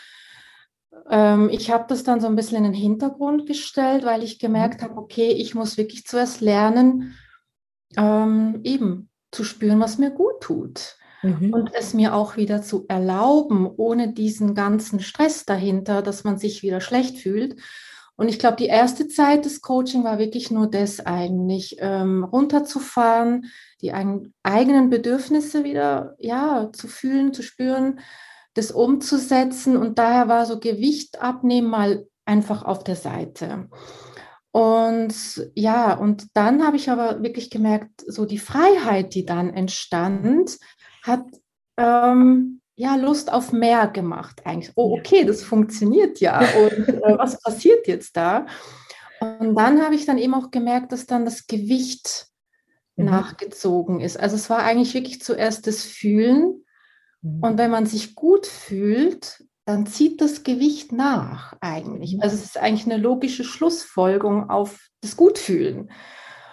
Ähm, 1.10 1.50
ich 1.52 1.72
habe 1.72 1.86
das 1.88 2.04
dann 2.04 2.22
so 2.22 2.28
ein 2.28 2.36
bisschen 2.36 2.58
in 2.58 2.72
den 2.72 2.74
Hintergrund 2.74 3.46
gestellt, 3.48 4.06
weil 4.06 4.24
ich 4.24 4.40
gemerkt 4.40 4.82
mhm. 4.82 4.86
habe, 4.86 4.98
okay, 4.98 5.30
ich 5.32 5.56
muss 5.56 5.78
wirklich 5.78 6.06
zuerst 6.06 6.42
lernen, 6.42 7.16
ähm, 7.98 8.62
eben 8.64 9.10
zu 9.32 9.44
spüren, 9.44 9.80
was 9.80 9.98
mir 9.98 10.12
gut 10.12 10.42
tut. 10.42 10.98
Mhm. 11.24 11.54
Und 11.54 11.72
es 11.74 11.94
mir 11.94 12.16
auch 12.16 12.36
wieder 12.36 12.62
zu 12.62 12.86
erlauben, 12.88 13.70
ohne 13.78 14.14
diesen 14.14 14.56
ganzen 14.56 15.00
Stress 15.00 15.46
dahinter, 15.46 16.02
dass 16.02 16.24
man 16.24 16.38
sich 16.38 16.64
wieder 16.64 16.82
schlecht 16.82 17.18
fühlt. 17.18 17.62
Und 18.16 18.28
ich 18.28 18.40
glaube, 18.40 18.58
die 18.58 18.68
erste 18.68 19.08
Zeit 19.08 19.46
des 19.46 19.62
Coaching 19.62 20.04
war 20.04 20.20
wirklich 20.20 20.52
nur 20.52 20.70
das 20.70 21.00
eigentlich, 21.00 21.78
ähm, 21.80 22.24
runterzufahren, 22.24 23.46
die 23.82 23.94
ein, 23.94 24.34
eigenen 24.44 24.90
Bedürfnisse 24.90 25.64
wieder 25.64 26.16
ja, 26.20 26.70
zu 26.72 26.88
fühlen, 26.88 27.34
zu 27.34 27.42
spüren, 27.42 28.00
das 28.54 28.72
umzusetzen. 28.72 29.76
Und 29.76 29.98
daher 29.98 30.28
war 30.28 30.46
so 30.46 30.60
Gewicht 30.60 31.22
abnehmen 31.22 31.70
mal 31.70 32.06
einfach 32.26 32.64
auf 32.64 32.84
der 32.84 32.96
Seite. 32.96 33.70
Und 34.52 35.16
ja, 35.56 35.94
und 35.94 36.28
dann 36.34 36.66
habe 36.66 36.76
ich 36.76 36.90
aber 36.90 37.24
wirklich 37.24 37.50
gemerkt, 37.50 38.04
so 38.06 38.26
die 38.26 38.38
Freiheit, 38.38 39.16
die 39.16 39.26
dann 39.26 39.50
entstand, 39.50 40.58
hat 41.04 41.24
ähm, 41.78 42.61
ja 42.82 42.96
Lust 42.96 43.32
auf 43.32 43.52
mehr 43.52 43.88
gemacht 43.88 44.42
eigentlich. 44.44 44.72
Oh, 44.76 44.98
okay, 44.98 45.24
das 45.24 45.44
funktioniert 45.44 46.20
ja. 46.20 46.40
Und 46.58 46.90
äh, 46.90 47.18
was 47.18 47.40
passiert 47.40 47.88
jetzt 47.88 48.18
da? 48.18 48.48
Und 49.20 49.56
dann 49.56 49.84
habe 49.84 49.94
ich 49.94 50.06
dann 50.06 50.18
eben 50.18 50.34
auch 50.34 50.50
gemerkt, 50.50 50.92
dass 50.92 51.06
dann 51.06 51.24
das 51.24 51.46
Gewicht 51.46 52.28
mhm. 52.96 53.06
nachgezogen 53.06 54.00
ist. 54.00 54.20
Also 54.20 54.36
es 54.36 54.50
war 54.50 54.64
eigentlich 54.64 54.96
wirklich 54.96 55.22
zuerst 55.22 55.68
das 55.68 55.84
Fühlen. 55.84 56.66
Mhm. 57.22 57.44
Und 57.44 57.58
wenn 57.60 57.70
man 57.70 57.86
sich 57.86 58.16
gut 58.16 58.48
fühlt, 58.48 59.46
dann 59.66 59.86
zieht 59.86 60.20
das 60.20 60.42
Gewicht 60.42 60.92
nach 60.92 61.56
eigentlich. 61.62 62.16
Mhm. 62.16 62.22
Also 62.22 62.36
es 62.36 62.44
ist 62.44 62.58
eigentlich 62.58 62.92
eine 62.92 63.02
logische 63.02 63.44
Schlussfolgerung 63.44 64.50
auf 64.50 64.90
das 65.02 65.16
Gutfühlen. 65.16 65.92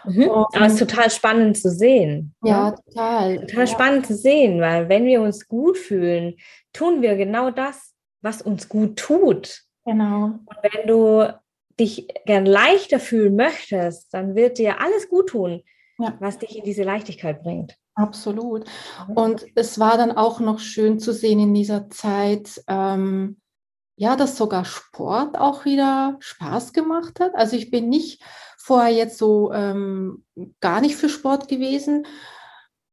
Mhm. 0.09 0.31
Aber 0.31 0.67
es 0.67 0.75
ist 0.75 0.79
total 0.81 1.11
spannend 1.11 1.57
zu 1.57 1.71
sehen. 1.71 2.35
Ja, 2.43 2.71
ne? 2.71 2.77
total. 2.87 3.39
Total 3.41 3.61
ja. 3.61 3.67
spannend 3.67 4.07
zu 4.07 4.15
sehen, 4.15 4.61
weil 4.61 4.89
wenn 4.89 5.05
wir 5.05 5.21
uns 5.21 5.49
gut 5.49 5.79
fühlen, 5.79 6.37
tun 6.73 7.03
wir 7.03 7.17
genau 7.17 7.51
das, 7.51 7.95
was 8.23 8.43
uns 8.43 8.69
gut 8.69 8.97
tut. 8.97 9.63
Genau. 9.85 10.25
Und 10.25 10.57
wenn 10.63 10.87
du 10.87 11.33
dich 11.79 12.09
gern 12.27 12.47
leichter 12.47 12.99
fühlen 12.99 13.37
möchtest, 13.37 14.13
dann 14.13 14.35
wird 14.35 14.59
dir 14.59 14.81
alles 14.81 15.09
gut 15.09 15.29
tun, 15.29 15.63
ja. 15.99 16.15
was 16.21 16.39
dich 16.39 16.59
in 16.59 16.65
diese 16.65 16.83
Leichtigkeit 16.83 17.43
bringt. 17.43 17.77
Absolut. 17.95 18.65
Und 19.15 19.45
es 19.57 19.79
war 19.81 19.97
dann 19.97 20.13
auch 20.13 20.41
noch 20.41 20.61
schön 20.61 21.01
zu 21.01 21.13
sehen 21.13 21.41
in 21.41 21.55
dieser 21.55 21.91
Zeit, 21.91 22.63
ähm, 22.69 23.41
ja, 23.97 24.15
dass 24.15 24.37
sogar 24.37 24.65
Sport 24.65 25.37
auch 25.37 25.65
wieder 25.65 26.17
Spaß 26.21 26.73
gemacht 26.73 27.19
hat. 27.19 27.35
Also 27.35 27.57
ich 27.57 27.73
bin 27.73 27.89
nicht 27.89 28.23
vorher 28.69 28.95
jetzt 28.95 29.17
so 29.17 29.51
ähm, 29.53 30.25
gar 30.61 30.83
nicht 30.83 30.95
für 30.95 31.09
Sport 31.09 31.49
gewesen, 31.49 32.07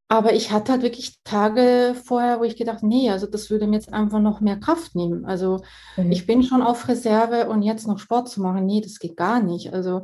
aber 0.07 0.33
ich 0.33 0.51
hatte 0.51 0.71
halt 0.71 0.83
wirklich 0.83 1.19
Tage 1.25 1.95
vorher, 2.01 2.39
wo 2.39 2.45
ich 2.45 2.55
gedacht, 2.55 2.81
nee, 2.81 3.09
also 3.09 3.27
das 3.27 3.49
würde 3.49 3.67
mir 3.67 3.75
jetzt 3.75 3.91
einfach 3.91 4.19
noch 4.19 4.39
mehr 4.39 4.57
Kraft 4.57 4.95
nehmen. 4.95 5.25
Also 5.25 5.63
mhm. 5.97 6.11
ich 6.11 6.25
bin 6.25 6.43
schon 6.43 6.61
auf 6.61 6.87
Reserve 6.87 7.49
und 7.49 7.61
jetzt 7.61 7.87
noch 7.87 7.99
Sport 7.99 8.29
zu 8.29 8.41
machen, 8.41 8.65
nee, 8.65 8.79
das 8.79 8.99
geht 8.99 9.17
gar 9.17 9.41
nicht. 9.41 9.73
Also 9.73 10.03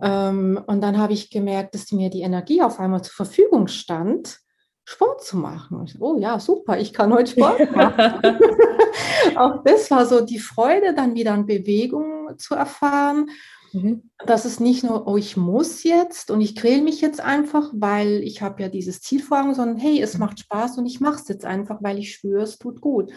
ähm, 0.00 0.60
und 0.66 0.80
dann 0.82 0.98
habe 0.98 1.14
ich 1.14 1.30
gemerkt, 1.30 1.74
dass 1.74 1.90
mir 1.90 2.10
die 2.10 2.20
Energie 2.20 2.62
auf 2.62 2.78
einmal 2.78 3.02
zur 3.02 3.14
Verfügung 3.14 3.66
stand, 3.66 4.38
Sport 4.84 5.24
zu 5.24 5.36
machen. 5.36 5.82
Ich, 5.84 6.00
oh 6.00 6.16
ja, 6.18 6.38
super, 6.38 6.78
ich 6.78 6.92
kann 6.92 7.12
heute 7.12 7.32
Sport 7.32 7.74
machen. 7.74 8.38
Auch 9.36 9.64
das 9.64 9.90
war 9.90 10.06
so 10.06 10.20
die 10.20 10.38
Freude, 10.38 10.94
dann 10.94 11.14
wieder 11.14 11.32
an 11.32 11.46
Bewegung 11.46 12.38
zu 12.38 12.54
erfahren 12.54 13.28
Mhm. 13.72 14.10
Das 14.24 14.44
ist 14.44 14.60
nicht 14.60 14.84
nur, 14.84 15.06
oh, 15.06 15.16
ich 15.16 15.36
muss 15.36 15.82
jetzt 15.82 16.30
und 16.30 16.40
ich 16.40 16.56
quäle 16.56 16.82
mich 16.82 17.00
jetzt 17.00 17.20
einfach, 17.20 17.70
weil 17.74 18.22
ich 18.22 18.42
habe 18.42 18.62
ja 18.62 18.68
dieses 18.68 19.00
Ziel 19.00 19.22
vor 19.22 19.40
Augen, 19.40 19.54
sondern 19.54 19.76
hey, 19.76 20.00
es 20.00 20.14
mhm. 20.14 20.20
macht 20.20 20.40
Spaß 20.40 20.78
und 20.78 20.86
ich 20.86 21.00
mache 21.00 21.16
es 21.16 21.28
jetzt 21.28 21.44
einfach, 21.44 21.78
weil 21.82 21.98
ich 21.98 22.14
spüre, 22.14 22.42
es 22.42 22.58
tut 22.58 22.80
gut. 22.80 23.10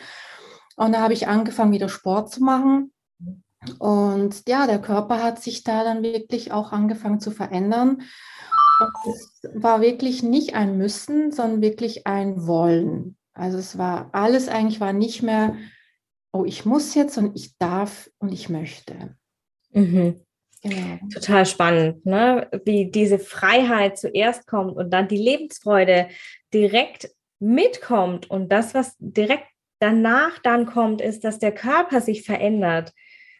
Und 0.75 0.93
da 0.93 1.01
habe 1.01 1.13
ich 1.13 1.27
angefangen, 1.27 1.73
wieder 1.73 1.89
Sport 1.89 2.31
zu 2.31 2.43
machen. 2.43 2.91
Und 3.77 4.47
ja, 4.47 4.65
der 4.65 4.81
Körper 4.81 5.21
hat 5.21 5.41
sich 5.41 5.63
da 5.63 5.83
dann 5.83 6.01
wirklich 6.01 6.51
auch 6.51 6.71
angefangen 6.71 7.19
zu 7.19 7.31
verändern. 7.31 8.01
Und 8.79 9.13
es 9.13 9.43
war 9.53 9.81
wirklich 9.81 10.23
nicht 10.23 10.55
ein 10.55 10.77
Müssen, 10.77 11.31
sondern 11.31 11.61
wirklich 11.61 12.07
ein 12.07 12.47
Wollen. 12.47 13.17
Also 13.33 13.57
es 13.57 13.77
war 13.77 14.09
alles 14.13 14.47
eigentlich 14.49 14.79
war 14.79 14.93
nicht 14.93 15.21
mehr, 15.21 15.55
oh, 16.31 16.45
ich 16.45 16.65
muss 16.65 16.95
jetzt 16.95 17.17
und 17.17 17.35
ich 17.35 17.57
darf 17.57 18.09
und 18.17 18.31
ich 18.31 18.49
möchte. 18.49 19.15
Mhm. 19.71 20.21
Genau. 20.63 20.99
Total 21.11 21.45
spannend, 21.45 22.05
ne? 22.05 22.47
wie 22.65 22.91
diese 22.91 23.17
Freiheit 23.17 23.97
zuerst 23.97 24.45
kommt 24.45 24.77
und 24.77 24.91
dann 24.91 25.07
die 25.07 25.17
Lebensfreude 25.17 26.09
direkt 26.53 27.09
mitkommt. 27.39 28.29
Und 28.29 28.51
das, 28.51 28.75
was 28.75 28.95
direkt 28.99 29.47
danach 29.79 30.37
dann 30.39 30.67
kommt, 30.67 31.01
ist, 31.01 31.23
dass 31.23 31.39
der 31.39 31.51
Körper 31.51 31.99
sich 31.99 32.23
verändert 32.23 32.93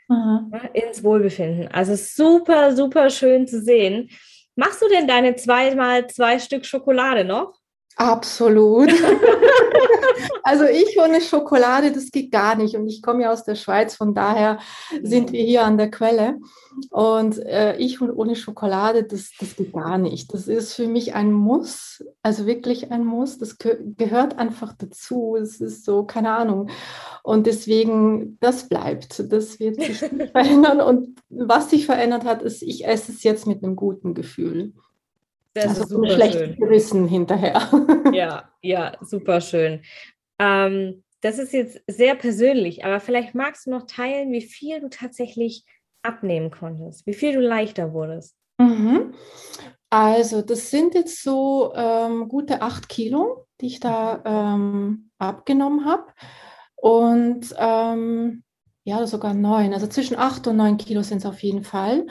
mhm. 0.07 0.49
ne? 0.51 0.69
ins 0.73 1.03
Wohlbefinden. 1.03 1.67
Also 1.67 1.95
super, 1.95 2.75
super 2.75 3.11
schön 3.11 3.47
zu 3.47 3.61
sehen. 3.61 4.09
Machst 4.55 4.81
du 4.81 4.87
denn 4.89 5.07
deine 5.07 5.35
zweimal 5.35 6.07
zwei 6.07 6.39
Stück 6.39 6.65
Schokolade 6.65 7.23
noch? 7.23 7.60
Absolut. 7.97 8.91
also 10.43 10.65
ich 10.65 10.97
ohne 10.99 11.21
Schokolade, 11.21 11.91
das 11.91 12.11
geht 12.11 12.31
gar 12.31 12.55
nicht. 12.55 12.75
Und 12.75 12.87
ich 12.87 13.01
komme 13.01 13.23
ja 13.23 13.31
aus 13.31 13.43
der 13.43 13.55
Schweiz, 13.55 13.95
von 13.95 14.13
daher 14.13 14.59
sind 15.01 15.31
wir 15.31 15.43
hier 15.43 15.63
an 15.63 15.77
der 15.77 15.91
Quelle. 15.91 16.37
Und 16.89 17.37
äh, 17.39 17.75
ich 17.77 18.01
ohne 18.01 18.35
Schokolade, 18.35 19.03
das, 19.03 19.31
das 19.39 19.55
geht 19.55 19.73
gar 19.73 19.97
nicht. 19.97 20.33
Das 20.33 20.47
ist 20.47 20.73
für 20.73 20.87
mich 20.87 21.13
ein 21.13 21.31
Muss, 21.33 22.03
also 22.21 22.45
wirklich 22.45 22.91
ein 22.91 23.05
Muss. 23.05 23.37
Das 23.37 23.57
ge 23.57 23.77
gehört 23.97 24.37
einfach 24.37 24.73
dazu. 24.73 25.35
Es 25.35 25.59
ist 25.59 25.85
so, 25.85 26.03
keine 26.03 26.31
Ahnung. 26.31 26.69
Und 27.23 27.47
deswegen, 27.47 28.37
das 28.39 28.69
bleibt. 28.69 29.31
Das 29.31 29.59
wird 29.59 29.75
sich 29.81 30.11
nicht 30.11 30.31
verändern. 30.31 30.81
Und 30.81 31.19
was 31.29 31.69
sich 31.69 31.85
verändert 31.85 32.25
hat, 32.25 32.41
ist, 32.41 32.61
ich 32.61 32.85
esse 32.85 33.11
es 33.11 33.23
jetzt 33.23 33.47
mit 33.47 33.63
einem 33.63 33.75
guten 33.75 34.13
Gefühl. 34.13 34.73
Das 35.53 35.67
also 35.67 35.81
ist 35.81 35.89
super 35.89 36.09
schlecht 36.09 36.37
schön. 36.37 36.55
Gewissen 36.55 37.07
hinterher. 37.07 37.69
Ja, 38.13 38.49
ja, 38.61 38.97
super 39.01 39.39
schön. 39.39 39.83
Ähm, 40.39 41.03
das 41.21 41.37
ist 41.39 41.53
jetzt 41.53 41.81
sehr 41.87 42.15
persönlich, 42.15 42.83
aber 42.83 42.99
vielleicht 42.99 43.35
magst 43.35 43.65
du 43.65 43.71
noch 43.71 43.85
teilen, 43.85 44.31
wie 44.31 44.41
viel 44.41 44.81
du 44.81 44.89
tatsächlich 44.89 45.65
abnehmen 46.01 46.51
konntest, 46.51 47.05
wie 47.05 47.13
viel 47.13 47.33
du 47.33 47.39
leichter 47.39 47.93
wurdest. 47.93 48.35
Mhm. 48.57 49.13
Also, 49.89 50.41
das 50.41 50.71
sind 50.71 50.93
jetzt 50.93 51.21
so 51.21 51.73
ähm, 51.75 52.27
gute 52.27 52.61
acht 52.61 52.89
Kilo, 52.89 53.45
die 53.59 53.67
ich 53.67 53.79
da 53.79 54.21
ähm, 54.25 55.11
abgenommen 55.19 55.85
habe. 55.85 56.07
Und 56.75 57.53
ähm, 57.57 58.43
ja, 58.83 59.05
sogar 59.05 59.33
neun. 59.33 59.73
Also 59.73 59.87
zwischen 59.87 60.17
acht 60.17 60.47
und 60.47 60.57
neun 60.57 60.77
Kilo 60.77 61.03
sind 61.03 61.19
es 61.19 61.25
auf 61.25 61.43
jeden 61.43 61.63
Fall. 61.63 62.07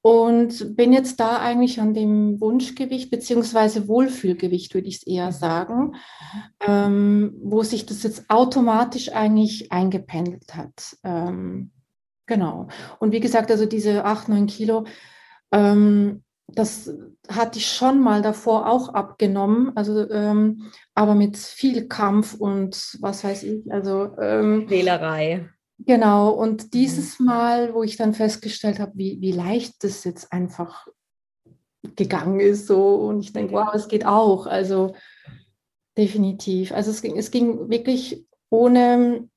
Und 0.00 0.76
bin 0.76 0.92
jetzt 0.92 1.18
da 1.18 1.38
eigentlich 1.38 1.80
an 1.80 1.92
dem 1.92 2.40
Wunschgewicht 2.40 3.10
beziehungsweise 3.10 3.88
Wohlfühlgewicht, 3.88 4.72
würde 4.74 4.86
ich 4.86 4.98
es 4.98 5.06
eher 5.06 5.32
sagen, 5.32 5.96
ähm, 6.66 7.34
wo 7.42 7.62
sich 7.64 7.84
das 7.84 8.04
jetzt 8.04 8.30
automatisch 8.30 9.12
eigentlich 9.12 9.72
eingependelt 9.72 10.54
hat. 10.54 10.96
Ähm, 11.02 11.72
genau. 12.26 12.68
Und 13.00 13.12
wie 13.12 13.20
gesagt, 13.20 13.50
also 13.50 13.66
diese 13.66 14.04
8, 14.04 14.28
9 14.28 14.46
Kilo, 14.46 14.84
ähm, 15.50 16.22
das 16.46 16.90
hatte 17.28 17.58
ich 17.58 17.70
schon 17.70 18.00
mal 18.00 18.22
davor 18.22 18.68
auch 18.70 18.94
abgenommen, 18.94 19.72
also 19.76 20.08
ähm, 20.10 20.70
aber 20.94 21.14
mit 21.14 21.36
viel 21.36 21.88
Kampf 21.88 22.34
und 22.34 22.96
was 23.00 23.22
weiß 23.22 23.42
ich, 23.42 23.70
also 23.70 24.16
ähm, 24.18 24.68
Wählerei. 24.70 25.50
Genau, 25.78 26.30
und 26.30 26.64
mhm. 26.64 26.70
dieses 26.70 27.20
Mal, 27.20 27.72
wo 27.74 27.82
ich 27.82 27.96
dann 27.96 28.14
festgestellt 28.14 28.80
habe, 28.80 28.92
wie, 28.96 29.20
wie 29.20 29.32
leicht 29.32 29.84
das 29.84 30.04
jetzt 30.04 30.32
einfach 30.32 30.88
gegangen 31.96 32.40
ist, 32.40 32.66
so 32.66 32.96
und 32.96 33.20
ich 33.20 33.32
denke, 33.32 33.52
wow, 33.52 33.72
es 33.72 33.88
geht 33.88 34.04
auch. 34.04 34.46
Also 34.46 34.94
definitiv. 35.96 36.72
Also 36.72 36.90
es 36.90 37.02
ging, 37.02 37.16
es 37.16 37.30
ging 37.30 37.70
wirklich 37.70 38.26
ohne, 38.50 39.28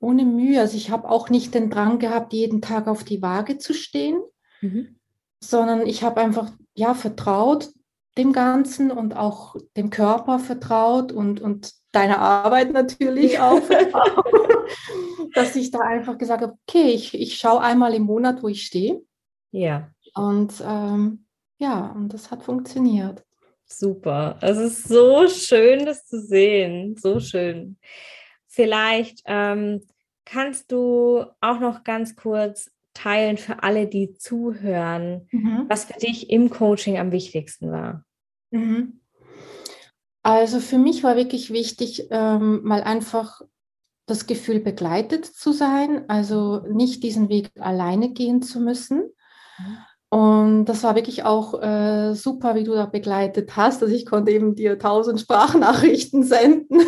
ohne 0.00 0.24
Mühe. 0.24 0.60
Also 0.60 0.76
ich 0.76 0.90
habe 0.90 1.08
auch 1.08 1.30
nicht 1.30 1.54
den 1.54 1.70
Drang 1.70 1.98
gehabt, 1.98 2.32
jeden 2.32 2.60
Tag 2.60 2.86
auf 2.86 3.04
die 3.04 3.22
Waage 3.22 3.58
zu 3.58 3.72
stehen, 3.74 4.20
mhm. 4.60 4.98
sondern 5.42 5.86
ich 5.86 6.02
habe 6.02 6.20
einfach 6.20 6.52
ja 6.74 6.94
vertraut 6.94 7.70
dem 8.18 8.32
Ganzen 8.32 8.90
und 8.90 9.16
auch 9.16 9.56
dem 9.76 9.90
Körper 9.90 10.38
vertraut 10.38 11.12
und, 11.12 11.40
und 11.40 11.72
deiner 11.92 12.18
Arbeit 12.18 12.72
natürlich 12.72 13.38
auch 13.40 13.60
dass 15.34 15.56
ich 15.56 15.70
da 15.70 15.80
einfach 15.80 16.18
gesagt 16.18 16.42
habe, 16.42 16.56
okay, 16.66 16.90
ich, 16.90 17.14
ich 17.14 17.36
schaue 17.38 17.60
einmal 17.60 17.94
im 17.94 18.02
Monat, 18.02 18.42
wo 18.42 18.48
ich 18.48 18.66
stehe. 18.66 19.00
Ja. 19.52 19.90
Und 20.14 20.54
ähm, 20.64 21.26
ja, 21.58 21.92
und 21.92 22.12
das 22.12 22.30
hat 22.30 22.42
funktioniert. 22.42 23.24
Super. 23.66 24.38
Es 24.40 24.58
ist 24.58 24.88
so 24.88 25.28
schön, 25.28 25.86
das 25.86 26.06
zu 26.06 26.20
sehen. 26.20 26.96
So 26.96 27.20
schön. 27.20 27.78
Vielleicht 28.46 29.22
ähm, 29.26 29.82
kannst 30.24 30.72
du 30.72 31.24
auch 31.40 31.60
noch 31.60 31.84
ganz 31.84 32.16
kurz 32.16 32.70
teilen 32.94 33.36
für 33.36 33.62
alle, 33.62 33.86
die 33.86 34.14
zuhören, 34.14 35.28
mhm. 35.30 35.66
was 35.68 35.84
für 35.84 35.98
dich 35.98 36.30
im 36.30 36.50
Coaching 36.50 36.98
am 36.98 37.12
wichtigsten 37.12 37.70
war. 37.70 38.04
Mhm. 38.50 38.99
Also 40.22 40.60
für 40.60 40.78
mich 40.78 41.02
war 41.02 41.16
wirklich 41.16 41.50
wichtig, 41.50 42.08
ähm, 42.10 42.60
mal 42.62 42.82
einfach 42.82 43.40
das 44.06 44.26
Gefühl, 44.26 44.60
begleitet 44.60 45.24
zu 45.24 45.52
sein, 45.52 46.04
also 46.08 46.62
nicht 46.68 47.02
diesen 47.02 47.28
Weg 47.28 47.50
alleine 47.58 48.10
gehen 48.10 48.42
zu 48.42 48.60
müssen. 48.60 49.10
Und 50.10 50.64
das 50.64 50.82
war 50.82 50.96
wirklich 50.96 51.22
auch 51.22 51.62
äh, 51.62 52.14
super, 52.14 52.56
wie 52.56 52.64
du 52.64 52.74
da 52.74 52.86
begleitet 52.86 53.56
hast. 53.56 53.82
Also 53.82 53.94
ich 53.94 54.04
konnte 54.04 54.32
eben 54.32 54.56
dir 54.56 54.78
tausend 54.78 55.20
Sprachnachrichten 55.20 56.22
senden. 56.24 56.80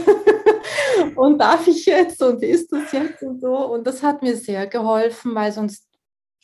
und 1.16 1.38
darf 1.38 1.68
ich 1.68 1.86
jetzt 1.86 2.20
und 2.22 2.40
wie 2.42 2.46
ist 2.46 2.72
das 2.72 2.90
jetzt 2.90 3.22
und 3.22 3.40
so. 3.40 3.56
Und 3.56 3.86
das 3.86 4.02
hat 4.02 4.22
mir 4.22 4.36
sehr 4.36 4.66
geholfen, 4.66 5.34
weil 5.36 5.52
sonst 5.52 5.91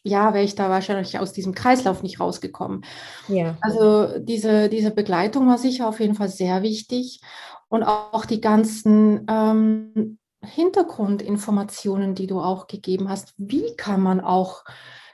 ja, 0.03 0.35
wäre 0.35 0.45
ich 0.45 0.55
da 0.55 0.71
wahrscheinlich 0.71 1.19
aus 1.19 1.33
diesem 1.33 1.55
Kreislauf 1.55 2.03
nicht 2.03 2.21
rausgekommen. 2.21 2.85
Ja. 3.29 3.57
Also 3.61 4.19
diese, 4.19 4.69
diese 4.69 4.91
Begleitung 4.91 5.49
war 5.49 5.59
sicher 5.59 5.89
auf 5.89 6.01
jeden 6.01 6.15
Fall 6.15 6.29
sehr 6.29 6.63
wichtig. 6.63 7.21
Und 7.69 7.83
auch 7.83 8.25
die 8.25 8.41
ganzen 8.41 9.27
ähm, 9.29 10.19
Hintergrundinformationen, 10.43 12.15
die 12.15 12.27
du 12.27 12.41
auch 12.41 12.67
gegeben 12.67 13.09
hast. 13.09 13.35
Wie 13.37 13.75
kann 13.77 14.01
man 14.01 14.21
auch 14.21 14.65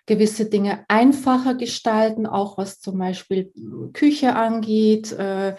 gewisse 0.07 0.47
Dinge 0.47 0.85
einfacher 0.89 1.55
gestalten, 1.55 2.27
auch 2.27 2.59
was 2.59 2.81
zum 2.81 2.99
Beispiel 2.99 3.53
Küche 3.93 4.37
angeht 4.37 5.13
äh, 5.13 5.57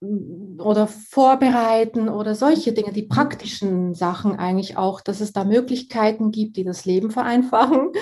oder 0.00 0.86
vorbereiten 0.86 2.08
oder 2.08 2.34
solche 2.34 2.72
Dinge, 2.72 2.92
die 2.92 3.02
praktischen 3.02 3.94
Sachen 3.94 4.38
eigentlich 4.38 4.78
auch, 4.78 5.02
dass 5.02 5.20
es 5.20 5.32
da 5.32 5.44
Möglichkeiten 5.44 6.30
gibt, 6.30 6.56
die 6.56 6.64
das 6.64 6.86
Leben 6.86 7.10
vereinfachen. 7.10 7.92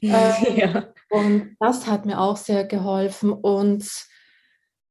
Äh, 0.00 0.56
ja. 0.60 0.92
Und 1.10 1.56
das 1.60 1.86
hat 1.86 2.06
mir 2.06 2.20
auch 2.20 2.36
sehr 2.36 2.64
geholfen 2.64 3.32
und 3.32 3.88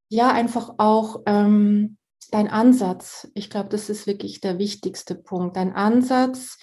ja, 0.09 0.31
einfach 0.31 0.75
auch 0.77 1.23
ähm, 1.25 1.97
dein 2.31 2.47
Ansatz, 2.47 3.29
ich 3.33 3.49
glaube, 3.49 3.69
das 3.69 3.89
ist 3.89 4.07
wirklich 4.07 4.41
der 4.41 4.57
wichtigste 4.57 5.15
Punkt. 5.15 5.57
Dein 5.57 5.73
Ansatz, 5.73 6.57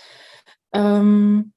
ähm, 0.72 1.52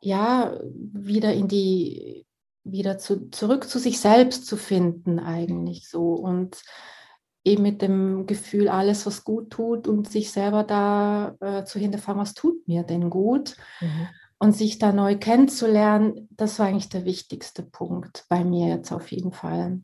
ja, 0.00 0.58
wieder 0.64 1.32
in 1.32 1.48
die, 1.48 2.26
wieder 2.64 2.98
zu, 2.98 3.30
zurück 3.30 3.68
zu 3.68 3.78
sich 3.78 4.00
selbst 4.00 4.46
zu 4.46 4.56
finden, 4.56 5.18
eigentlich 5.18 5.88
so. 5.88 6.14
Und 6.14 6.62
eben 7.44 7.62
mit 7.62 7.82
dem 7.82 8.26
Gefühl, 8.26 8.68
alles, 8.68 9.06
was 9.06 9.24
gut 9.24 9.50
tut 9.50 9.88
und 9.88 10.08
sich 10.08 10.30
selber 10.30 10.62
da 10.64 11.36
äh, 11.40 11.64
zu 11.64 11.78
hinterfragen, 11.78 12.20
was 12.20 12.34
tut 12.34 12.66
mir 12.68 12.82
denn 12.82 13.10
gut? 13.10 13.56
Mhm. 13.80 14.08
Und 14.42 14.56
sich 14.56 14.78
da 14.78 14.90
neu 14.90 15.16
kennenzulernen, 15.16 16.26
das 16.30 16.58
war 16.58 16.66
eigentlich 16.66 16.88
der 16.88 17.04
wichtigste 17.04 17.62
Punkt 17.62 18.24
bei 18.30 18.42
mir 18.42 18.68
jetzt 18.68 18.90
auf 18.90 19.12
jeden 19.12 19.32
Fall. 19.32 19.82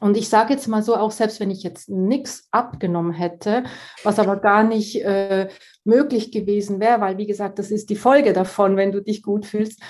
Und 0.00 0.16
ich 0.16 0.28
sage 0.28 0.52
jetzt 0.52 0.66
mal 0.66 0.82
so, 0.82 0.96
auch 0.96 1.12
selbst 1.12 1.40
wenn 1.40 1.50
ich 1.50 1.62
jetzt 1.62 1.88
nichts 1.88 2.48
abgenommen 2.50 3.12
hätte, 3.12 3.64
was 4.02 4.18
aber 4.18 4.36
gar 4.36 4.62
nicht 4.62 5.02
äh, 5.02 5.48
möglich 5.84 6.32
gewesen 6.32 6.80
wäre, 6.80 7.00
weil 7.00 7.16
wie 7.16 7.26
gesagt, 7.26 7.58
das 7.58 7.70
ist 7.70 7.88
die 7.88 7.96
Folge 7.96 8.32
davon, 8.32 8.76
wenn 8.76 8.92
du 8.92 9.00
dich 9.00 9.22
gut 9.22 9.46
fühlst. 9.46 9.80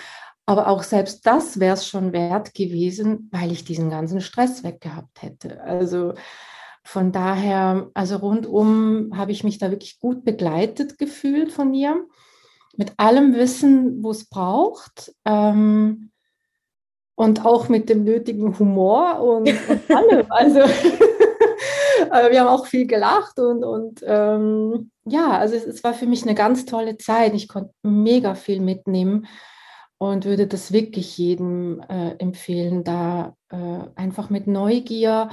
Aber 0.45 0.69
auch 0.69 0.85
selbst 0.85 1.27
das 1.27 1.59
wäre 1.59 1.75
es 1.75 1.89
schon 1.89 2.13
wert 2.13 2.55
gewesen, 2.55 3.29
weil 3.33 3.51
ich 3.51 3.65
diesen 3.65 3.91
ganzen 3.91 4.21
Stress 4.21 4.63
weggehabt 4.63 5.23
hätte. 5.23 5.61
Also 5.63 6.15
von 6.85 7.11
daher, 7.11 7.91
also 7.95 8.19
rundum 8.19 9.11
habe 9.17 9.33
ich 9.33 9.43
mich 9.43 9.59
da 9.59 9.73
wirklich 9.73 9.99
gut 9.99 10.25
begleitet 10.25 10.99
gefühlt 10.99 11.51
von 11.51 11.73
dir, 11.73 12.07
mit 12.77 12.93
allem 12.99 13.35
Wissen, 13.35 14.03
wo 14.03 14.11
es 14.11 14.29
braucht. 14.29 15.15
Ähm, 15.25 16.11
und 17.17 17.47
auch 17.47 17.69
mit 17.69 17.89
dem 17.89 18.05
nötigen 18.05 18.59
Humor 18.59 19.21
und, 19.21 19.49
und 19.69 19.91
allem. 19.91 20.27
Also 20.29 20.61
wir 22.31 22.41
haben 22.41 22.49
auch 22.49 22.67
viel 22.67 22.87
gelacht 22.87 23.39
und, 23.39 23.65
und 23.65 24.01
ähm, 24.07 24.91
ja, 25.05 25.39
also 25.39 25.55
es, 25.57 25.65
es, 25.65 25.83
war 25.83 25.95
für 25.95 26.07
mich 26.07 26.23
eine 26.25 26.35
ganz 26.35 26.67
tolle 26.67 26.99
Zeit. 26.99 27.35
Ich 27.35 27.49
konnte 27.49 27.73
mega 27.83 28.35
viel 28.35 28.61
mitnehmen 28.61 29.27
und 29.99 30.27
würde 30.27 30.47
das 30.47 30.73
wirklich 30.73 31.17
jedem 31.17 31.81
äh, 31.89 32.17
empfehlen, 32.19 32.85
da 32.85 33.35
äh, 33.49 33.81
einfach 33.95 34.29
mit 34.29 34.47
Neugier, 34.47 35.31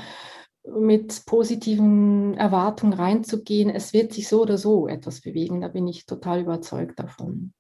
mit 0.65 1.26
positiven 1.26 2.36
Erwartungen 2.36 2.93
reinzugehen. 2.93 3.69
Es 3.69 3.93
wird 3.93 4.13
sich 4.13 4.28
so 4.28 4.41
oder 4.41 4.58
so 4.58 4.88
etwas 4.88 5.21
bewegen, 5.21 5.62
da 5.62 5.67
bin 5.67 5.88
ich 5.88 6.06
total 6.06 6.41
überzeugt 6.41 6.99
davon. 6.99 7.54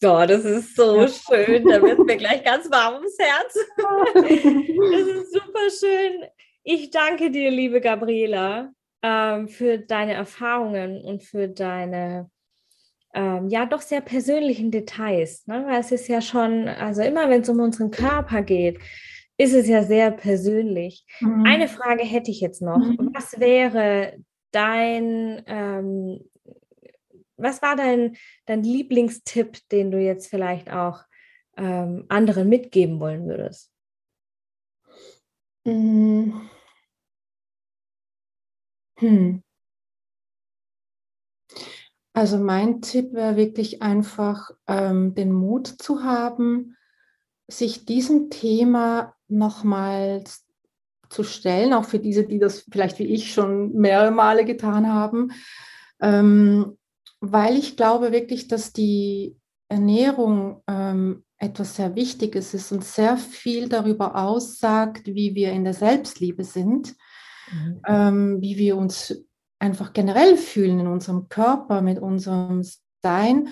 Ja, 0.00 0.26
das 0.26 0.44
ist 0.44 0.76
so 0.76 1.00
ja. 1.00 1.08
schön. 1.08 1.66
Da 1.66 1.82
wird 1.82 1.98
mir 1.98 2.16
gleich 2.16 2.44
ganz 2.44 2.70
warm 2.70 2.96
ums 2.96 3.16
Herz. 3.18 3.54
das 4.14 5.16
ist 5.16 5.32
super 5.32 5.70
schön. 5.70 6.24
Ich 6.62 6.90
danke 6.90 7.30
dir, 7.30 7.50
liebe 7.50 7.80
Gabriela, 7.80 8.72
ähm, 9.02 9.48
für 9.48 9.78
deine 9.78 10.14
Erfahrungen 10.14 11.00
und 11.02 11.22
für 11.22 11.48
deine 11.48 12.30
ähm, 13.14 13.48
ja 13.48 13.64
doch 13.64 13.80
sehr 13.80 14.02
persönlichen 14.02 14.70
Details. 14.70 15.46
Ne? 15.46 15.64
Weil 15.66 15.80
es 15.80 15.90
ist 15.90 16.06
ja 16.08 16.20
schon, 16.20 16.68
also 16.68 17.02
immer 17.02 17.30
wenn 17.30 17.40
es 17.40 17.48
um 17.48 17.60
unseren 17.60 17.90
Körper 17.90 18.42
geht, 18.42 18.78
ist 19.38 19.54
es 19.54 19.68
ja 19.68 19.82
sehr 19.82 20.10
persönlich. 20.10 21.06
Mhm. 21.20 21.44
Eine 21.46 21.68
Frage 21.68 22.02
hätte 22.04 22.30
ich 22.30 22.40
jetzt 22.40 22.62
noch. 22.62 22.78
Mhm. 22.78 23.10
Was 23.12 23.38
wäre 23.38 24.16
dein, 24.50 25.42
ähm, 25.46 26.20
was 27.36 27.60
war 27.60 27.76
dein, 27.76 28.16
dein 28.46 28.62
Lieblingstipp, 28.62 29.68
den 29.70 29.90
du 29.90 29.98
jetzt 29.98 30.28
vielleicht 30.28 30.70
auch 30.70 31.04
ähm, 31.56 32.06
anderen 32.08 32.48
mitgeben 32.48 32.98
wollen 33.00 33.26
würdest? 33.26 33.70
Mhm. 35.64 36.48
Hm. 38.98 39.42
Also 42.14 42.38
mein 42.38 42.80
Tipp 42.80 43.12
wäre 43.12 43.36
wirklich 43.36 43.82
einfach, 43.82 44.50
ähm, 44.66 45.14
den 45.14 45.32
Mut 45.32 45.66
zu 45.66 46.02
haben, 46.02 46.74
sich 47.48 47.84
diesem 47.84 48.30
Thema 48.30 49.14
nochmals 49.28 50.46
zu 51.08 51.22
stellen, 51.22 51.72
auch 51.72 51.84
für 51.84 51.98
diese, 51.98 52.24
die 52.24 52.38
das 52.38 52.66
vielleicht 52.70 52.98
wie 52.98 53.06
ich 53.06 53.32
schon 53.32 53.72
mehrere 53.72 54.10
Male 54.10 54.44
getan 54.44 54.92
haben, 54.92 55.32
ähm, 56.00 56.76
weil 57.20 57.56
ich 57.56 57.76
glaube 57.76 58.12
wirklich, 58.12 58.48
dass 58.48 58.72
die 58.72 59.36
Ernährung 59.68 60.62
ähm, 60.66 61.24
etwas 61.38 61.76
sehr 61.76 61.94
Wichtiges 61.94 62.54
ist 62.54 62.72
und 62.72 62.84
sehr 62.84 63.16
viel 63.16 63.68
darüber 63.68 64.16
aussagt, 64.16 65.06
wie 65.06 65.34
wir 65.34 65.52
in 65.52 65.64
der 65.64 65.74
Selbstliebe 65.74 66.44
sind, 66.44 66.94
mhm. 67.52 67.80
ähm, 67.86 68.40
wie 68.40 68.56
wir 68.56 68.76
uns 68.76 69.24
einfach 69.58 69.92
generell 69.92 70.36
fühlen 70.36 70.80
in 70.80 70.86
unserem 70.86 71.28
Körper, 71.28 71.82
mit 71.82 71.98
unserem 71.98 72.62
Sein. 73.02 73.48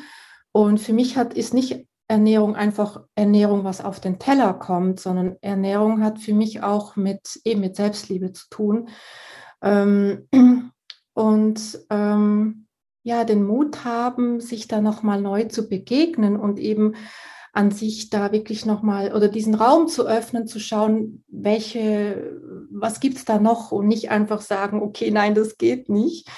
Und 0.52 0.78
für 0.80 0.92
mich 0.92 1.16
hat, 1.16 1.34
ist 1.34 1.52
nicht 1.54 1.86
Ernährung 2.08 2.54
einfach 2.54 3.00
Ernährung, 3.14 3.64
was 3.64 3.82
auf 3.82 4.00
den 4.00 4.18
Teller 4.18 4.54
kommt, 4.54 5.00
sondern 5.00 5.36
Ernährung 5.40 6.02
hat 6.02 6.18
für 6.18 6.34
mich 6.34 6.62
auch 6.62 6.96
mit 6.96 7.40
eben 7.44 7.60
mit 7.60 7.76
Selbstliebe 7.76 8.32
zu 8.32 8.48
tun. 8.50 8.88
Ähm, 9.62 10.28
und 11.14 11.78
ähm, 11.90 12.66
ja, 13.02 13.24
den 13.24 13.44
Mut 13.44 13.84
haben, 13.84 14.40
sich 14.40 14.68
da 14.68 14.80
nochmal 14.80 15.20
neu 15.20 15.44
zu 15.44 15.68
begegnen 15.68 16.36
und 16.36 16.58
eben 16.58 16.94
an 17.52 17.70
sich 17.70 18.10
da 18.10 18.32
wirklich 18.32 18.66
nochmal 18.66 19.14
oder 19.14 19.28
diesen 19.28 19.54
Raum 19.54 19.86
zu 19.86 20.06
öffnen, 20.06 20.46
zu 20.46 20.58
schauen, 20.58 21.22
welche, 21.28 22.40
was 22.70 22.98
gibt 22.98 23.16
es 23.16 23.24
da 23.24 23.38
noch 23.38 23.70
und 23.70 23.86
nicht 23.86 24.10
einfach 24.10 24.40
sagen, 24.40 24.82
okay, 24.82 25.10
nein, 25.10 25.34
das 25.34 25.56
geht 25.56 25.88
nicht. 25.88 26.28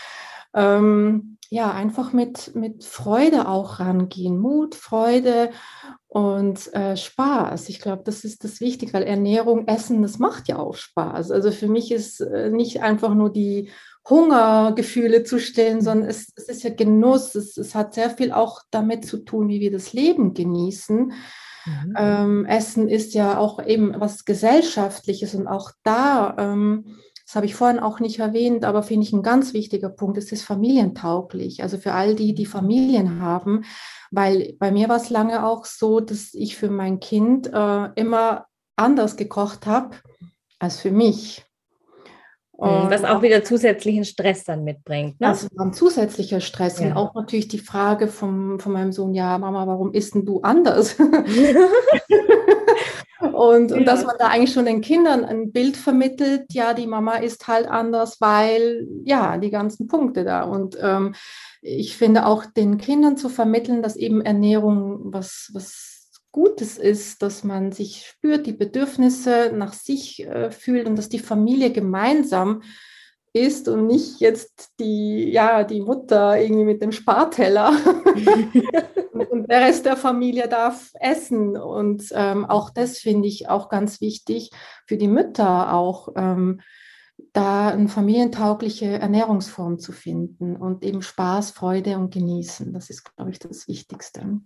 Ähm, 0.54 1.35
ja, 1.48 1.72
einfach 1.72 2.12
mit, 2.12 2.54
mit 2.54 2.84
Freude 2.84 3.48
auch 3.48 3.78
rangehen, 3.78 4.38
Mut, 4.38 4.74
Freude 4.74 5.50
und 6.08 6.72
äh, 6.74 6.96
Spaß. 6.96 7.68
Ich 7.68 7.80
glaube, 7.80 8.02
das 8.04 8.24
ist 8.24 8.42
das 8.42 8.60
Wichtige, 8.60 8.92
weil 8.92 9.04
Ernährung, 9.04 9.68
Essen, 9.68 10.02
das 10.02 10.18
macht 10.18 10.48
ja 10.48 10.58
auch 10.58 10.74
Spaß. 10.74 11.30
Also 11.30 11.50
für 11.52 11.68
mich 11.68 11.92
ist 11.92 12.20
äh, 12.20 12.50
nicht 12.50 12.82
einfach 12.82 13.14
nur 13.14 13.32
die 13.32 13.70
Hungergefühle 14.08 15.24
zu 15.24 15.38
stillen, 15.38 15.80
sondern 15.80 16.08
es, 16.08 16.32
es 16.36 16.48
ist 16.48 16.62
ja 16.62 16.70
Genuss. 16.70 17.34
Es, 17.34 17.56
es, 17.56 17.74
hat 17.74 17.94
sehr 17.94 18.10
viel 18.10 18.32
auch 18.32 18.62
damit 18.70 19.04
zu 19.04 19.18
tun, 19.18 19.48
wie 19.48 19.60
wir 19.60 19.72
das 19.72 19.92
Leben 19.92 20.34
genießen. 20.34 21.12
Mhm. 21.66 21.94
Ähm, 21.96 22.44
Essen 22.46 22.88
ist 22.88 23.14
ja 23.14 23.38
auch 23.38 23.64
eben 23.64 23.94
was 23.98 24.24
Gesellschaftliches 24.24 25.34
und 25.34 25.48
auch 25.48 25.72
da, 25.82 26.36
ähm, 26.38 26.96
das 27.26 27.34
habe 27.34 27.46
ich 27.46 27.56
vorhin 27.56 27.80
auch 27.80 27.98
nicht 27.98 28.20
erwähnt, 28.20 28.64
aber 28.64 28.84
finde 28.84 29.04
ich 29.04 29.12
ein 29.12 29.24
ganz 29.24 29.52
wichtiger 29.52 29.88
Punkt, 29.88 30.16
es 30.16 30.30
ist 30.30 30.44
familientauglich. 30.44 31.64
Also 31.64 31.76
für 31.76 31.92
all 31.92 32.14
die, 32.14 32.34
die 32.34 32.46
Familien 32.46 33.20
haben, 33.20 33.64
weil 34.12 34.54
bei 34.60 34.70
mir 34.70 34.88
war 34.88 34.96
es 34.96 35.10
lange 35.10 35.44
auch 35.44 35.64
so, 35.64 35.98
dass 35.98 36.34
ich 36.34 36.56
für 36.56 36.70
mein 36.70 37.00
Kind 37.00 37.52
äh, 37.52 37.88
immer 37.96 38.46
anders 38.76 39.16
gekocht 39.16 39.66
habe 39.66 39.96
als 40.60 40.80
für 40.80 40.92
mich. 40.92 41.44
Und 42.52 42.90
Was 42.90 43.04
auch 43.04 43.22
wieder 43.22 43.42
zusätzlichen 43.42 44.04
Stress 44.04 44.44
dann 44.44 44.62
mitbringt. 44.62 45.20
Ne? 45.20 45.26
War 45.26 45.66
ein 45.66 45.72
zusätzlicher 45.74 46.40
Stress. 46.40 46.78
Ja. 46.78 46.86
Und 46.86 46.92
auch 46.92 47.14
natürlich 47.14 47.48
die 47.48 47.58
Frage 47.58 48.06
vom, 48.06 48.60
von 48.60 48.72
meinem 48.72 48.92
Sohn, 48.92 49.12
ja, 49.14 49.36
Mama, 49.36 49.66
warum 49.66 49.92
isst 49.92 50.14
denn 50.14 50.24
du 50.24 50.40
anders? 50.42 50.96
und, 53.20 53.72
und 53.72 53.84
dass 53.86 54.04
man 54.04 54.16
da 54.18 54.28
eigentlich 54.28 54.52
schon 54.52 54.66
den 54.66 54.80
Kindern 54.80 55.24
ein 55.24 55.52
Bild 55.52 55.76
vermittelt, 55.76 56.52
ja, 56.52 56.74
die 56.74 56.86
Mama 56.86 57.16
ist 57.16 57.48
halt 57.48 57.66
anders, 57.66 58.20
weil, 58.20 58.86
ja, 59.04 59.38
die 59.38 59.50
ganzen 59.50 59.86
Punkte 59.86 60.24
da. 60.24 60.42
Und 60.42 60.76
ähm, 60.80 61.14
ich 61.62 61.96
finde 61.96 62.26
auch 62.26 62.44
den 62.44 62.78
Kindern 62.78 63.16
zu 63.16 63.28
vermitteln, 63.28 63.82
dass 63.82 63.96
eben 63.96 64.20
Ernährung 64.20 65.00
was, 65.04 65.50
was 65.54 66.20
Gutes 66.30 66.76
ist, 66.76 67.22
dass 67.22 67.44
man 67.44 67.72
sich 67.72 68.06
spürt, 68.06 68.46
die 68.46 68.52
Bedürfnisse 68.52 69.50
nach 69.54 69.72
sich 69.72 70.26
äh, 70.26 70.50
fühlt 70.50 70.86
und 70.86 70.96
dass 70.96 71.08
die 71.08 71.18
Familie 71.18 71.72
gemeinsam 71.72 72.62
ist 73.32 73.68
und 73.68 73.86
nicht 73.86 74.20
jetzt 74.20 74.72
die, 74.78 75.30
ja, 75.30 75.64
die 75.64 75.80
Mutter 75.80 76.38
irgendwie 76.38 76.64
mit 76.64 76.82
dem 76.82 76.92
Sparteller. 76.92 77.72
und 79.46 79.52
der 79.52 79.60
Rest 79.60 79.86
der 79.86 79.96
Familie 79.96 80.48
darf 80.48 80.90
essen. 80.98 81.56
Und 81.56 82.08
ähm, 82.12 82.44
auch 82.44 82.70
das 82.70 82.98
finde 82.98 83.28
ich 83.28 83.48
auch 83.48 83.68
ganz 83.68 84.00
wichtig 84.00 84.50
für 84.88 84.96
die 84.96 85.06
Mütter 85.06 85.72
auch. 85.72 86.08
Ähm, 86.16 86.60
da 87.32 87.68
eine 87.68 87.88
familientaugliche 87.88 88.86
Ernährungsform 88.98 89.78
zu 89.78 89.92
finden 89.92 90.56
und 90.56 90.82
eben 90.82 91.00
Spaß, 91.00 91.52
Freude 91.52 91.96
und 91.96 92.12
Genießen. 92.12 92.72
Das 92.72 92.90
ist, 92.90 93.14
glaube 93.14 93.30
ich, 93.30 93.38
das 93.38 93.68
Wichtigste. 93.68 94.40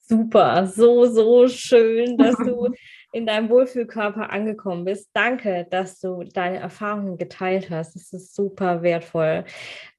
Super, 0.00 0.66
so, 0.66 1.06
so 1.06 1.48
schön, 1.48 2.18
dass 2.18 2.36
du 2.36 2.68
in 3.12 3.26
deinem 3.26 3.48
Wohlfühlkörper 3.48 4.30
angekommen 4.30 4.84
bist. 4.84 5.10
Danke, 5.14 5.66
dass 5.70 6.00
du 6.00 6.24
deine 6.24 6.58
Erfahrungen 6.58 7.18
geteilt 7.18 7.70
hast. 7.70 7.94
Das 7.94 8.12
ist 8.12 8.34
super 8.34 8.82
wertvoll. 8.82 9.44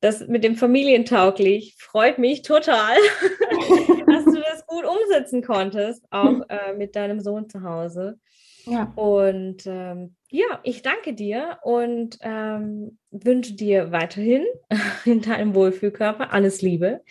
Das 0.02 0.28
mit 0.28 0.44
dem 0.44 0.56
Familientauglich 0.56 1.76
freut 1.80 2.20
mich 2.20 2.42
total, 2.42 2.96
dass 4.08 4.26
du 4.26 4.40
das 4.52 4.66
gut 4.68 4.86
umsetzen 4.86 5.42
konntest, 5.42 6.06
auch 6.12 6.42
äh, 6.50 6.74
mit 6.78 6.96
deinem 6.96 7.20
Sohn 7.20 7.50
zu 7.50 7.64
Hause. 7.64 8.20
Ja. 8.68 8.92
Und 8.96 9.66
ähm, 9.66 10.16
ja, 10.30 10.60
ich 10.64 10.82
danke 10.82 11.14
dir 11.14 11.60
und 11.64 12.18
ähm, 12.22 12.98
wünsche 13.12 13.54
dir 13.54 13.92
weiterhin 13.92 14.44
in 15.06 15.22
deinem 15.22 15.56
Wohlfühlkörper 15.56 16.34
alles 16.34 16.62
Liebe. 16.62 17.02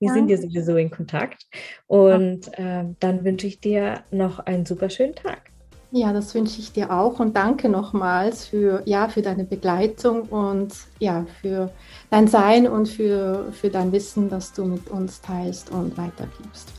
Wir 0.00 0.08
ja. 0.08 0.14
sind 0.14 0.28
ja 0.28 0.36
sowieso 0.36 0.76
in 0.76 0.90
Kontakt. 0.90 1.46
Und 1.86 2.50
ähm, 2.54 2.96
dann 2.98 3.24
wünsche 3.24 3.46
ich 3.46 3.60
dir 3.60 4.02
noch 4.10 4.40
einen 4.40 4.66
super 4.66 4.90
schönen 4.90 5.14
Tag. 5.14 5.50
Ja, 5.92 6.12
das 6.12 6.34
wünsche 6.34 6.58
ich 6.58 6.72
dir 6.72 6.90
auch 6.90 7.20
und 7.20 7.36
danke 7.36 7.68
nochmals 7.68 8.48
für, 8.48 8.82
ja, 8.84 9.08
für 9.08 9.22
deine 9.22 9.44
Begleitung 9.44 10.22
und 10.22 10.74
ja, 10.98 11.24
für 11.40 11.70
dein 12.10 12.26
Sein 12.26 12.66
und 12.66 12.88
für, 12.88 13.52
für 13.52 13.70
dein 13.70 13.92
Wissen, 13.92 14.28
das 14.28 14.52
du 14.52 14.64
mit 14.64 14.90
uns 14.90 15.20
teilst 15.20 15.70
und 15.70 15.96
weitergibst. 15.96 16.72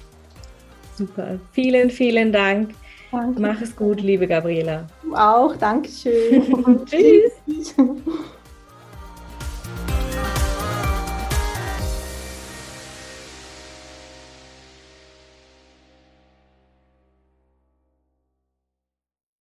Super, 0.98 1.40
vielen, 1.54 1.90
vielen 1.92 2.34
Dank. 2.34 2.72
Danke. 3.16 3.42
Mach 3.42 3.62
es 3.62 3.74
gut, 3.76 4.02
liebe 4.02 4.28
Gabriela. 4.28 4.88
Du 5.02 5.16
auch, 5.16 5.56
Dankeschön. 5.56 6.86
Tschüss. 6.86 7.76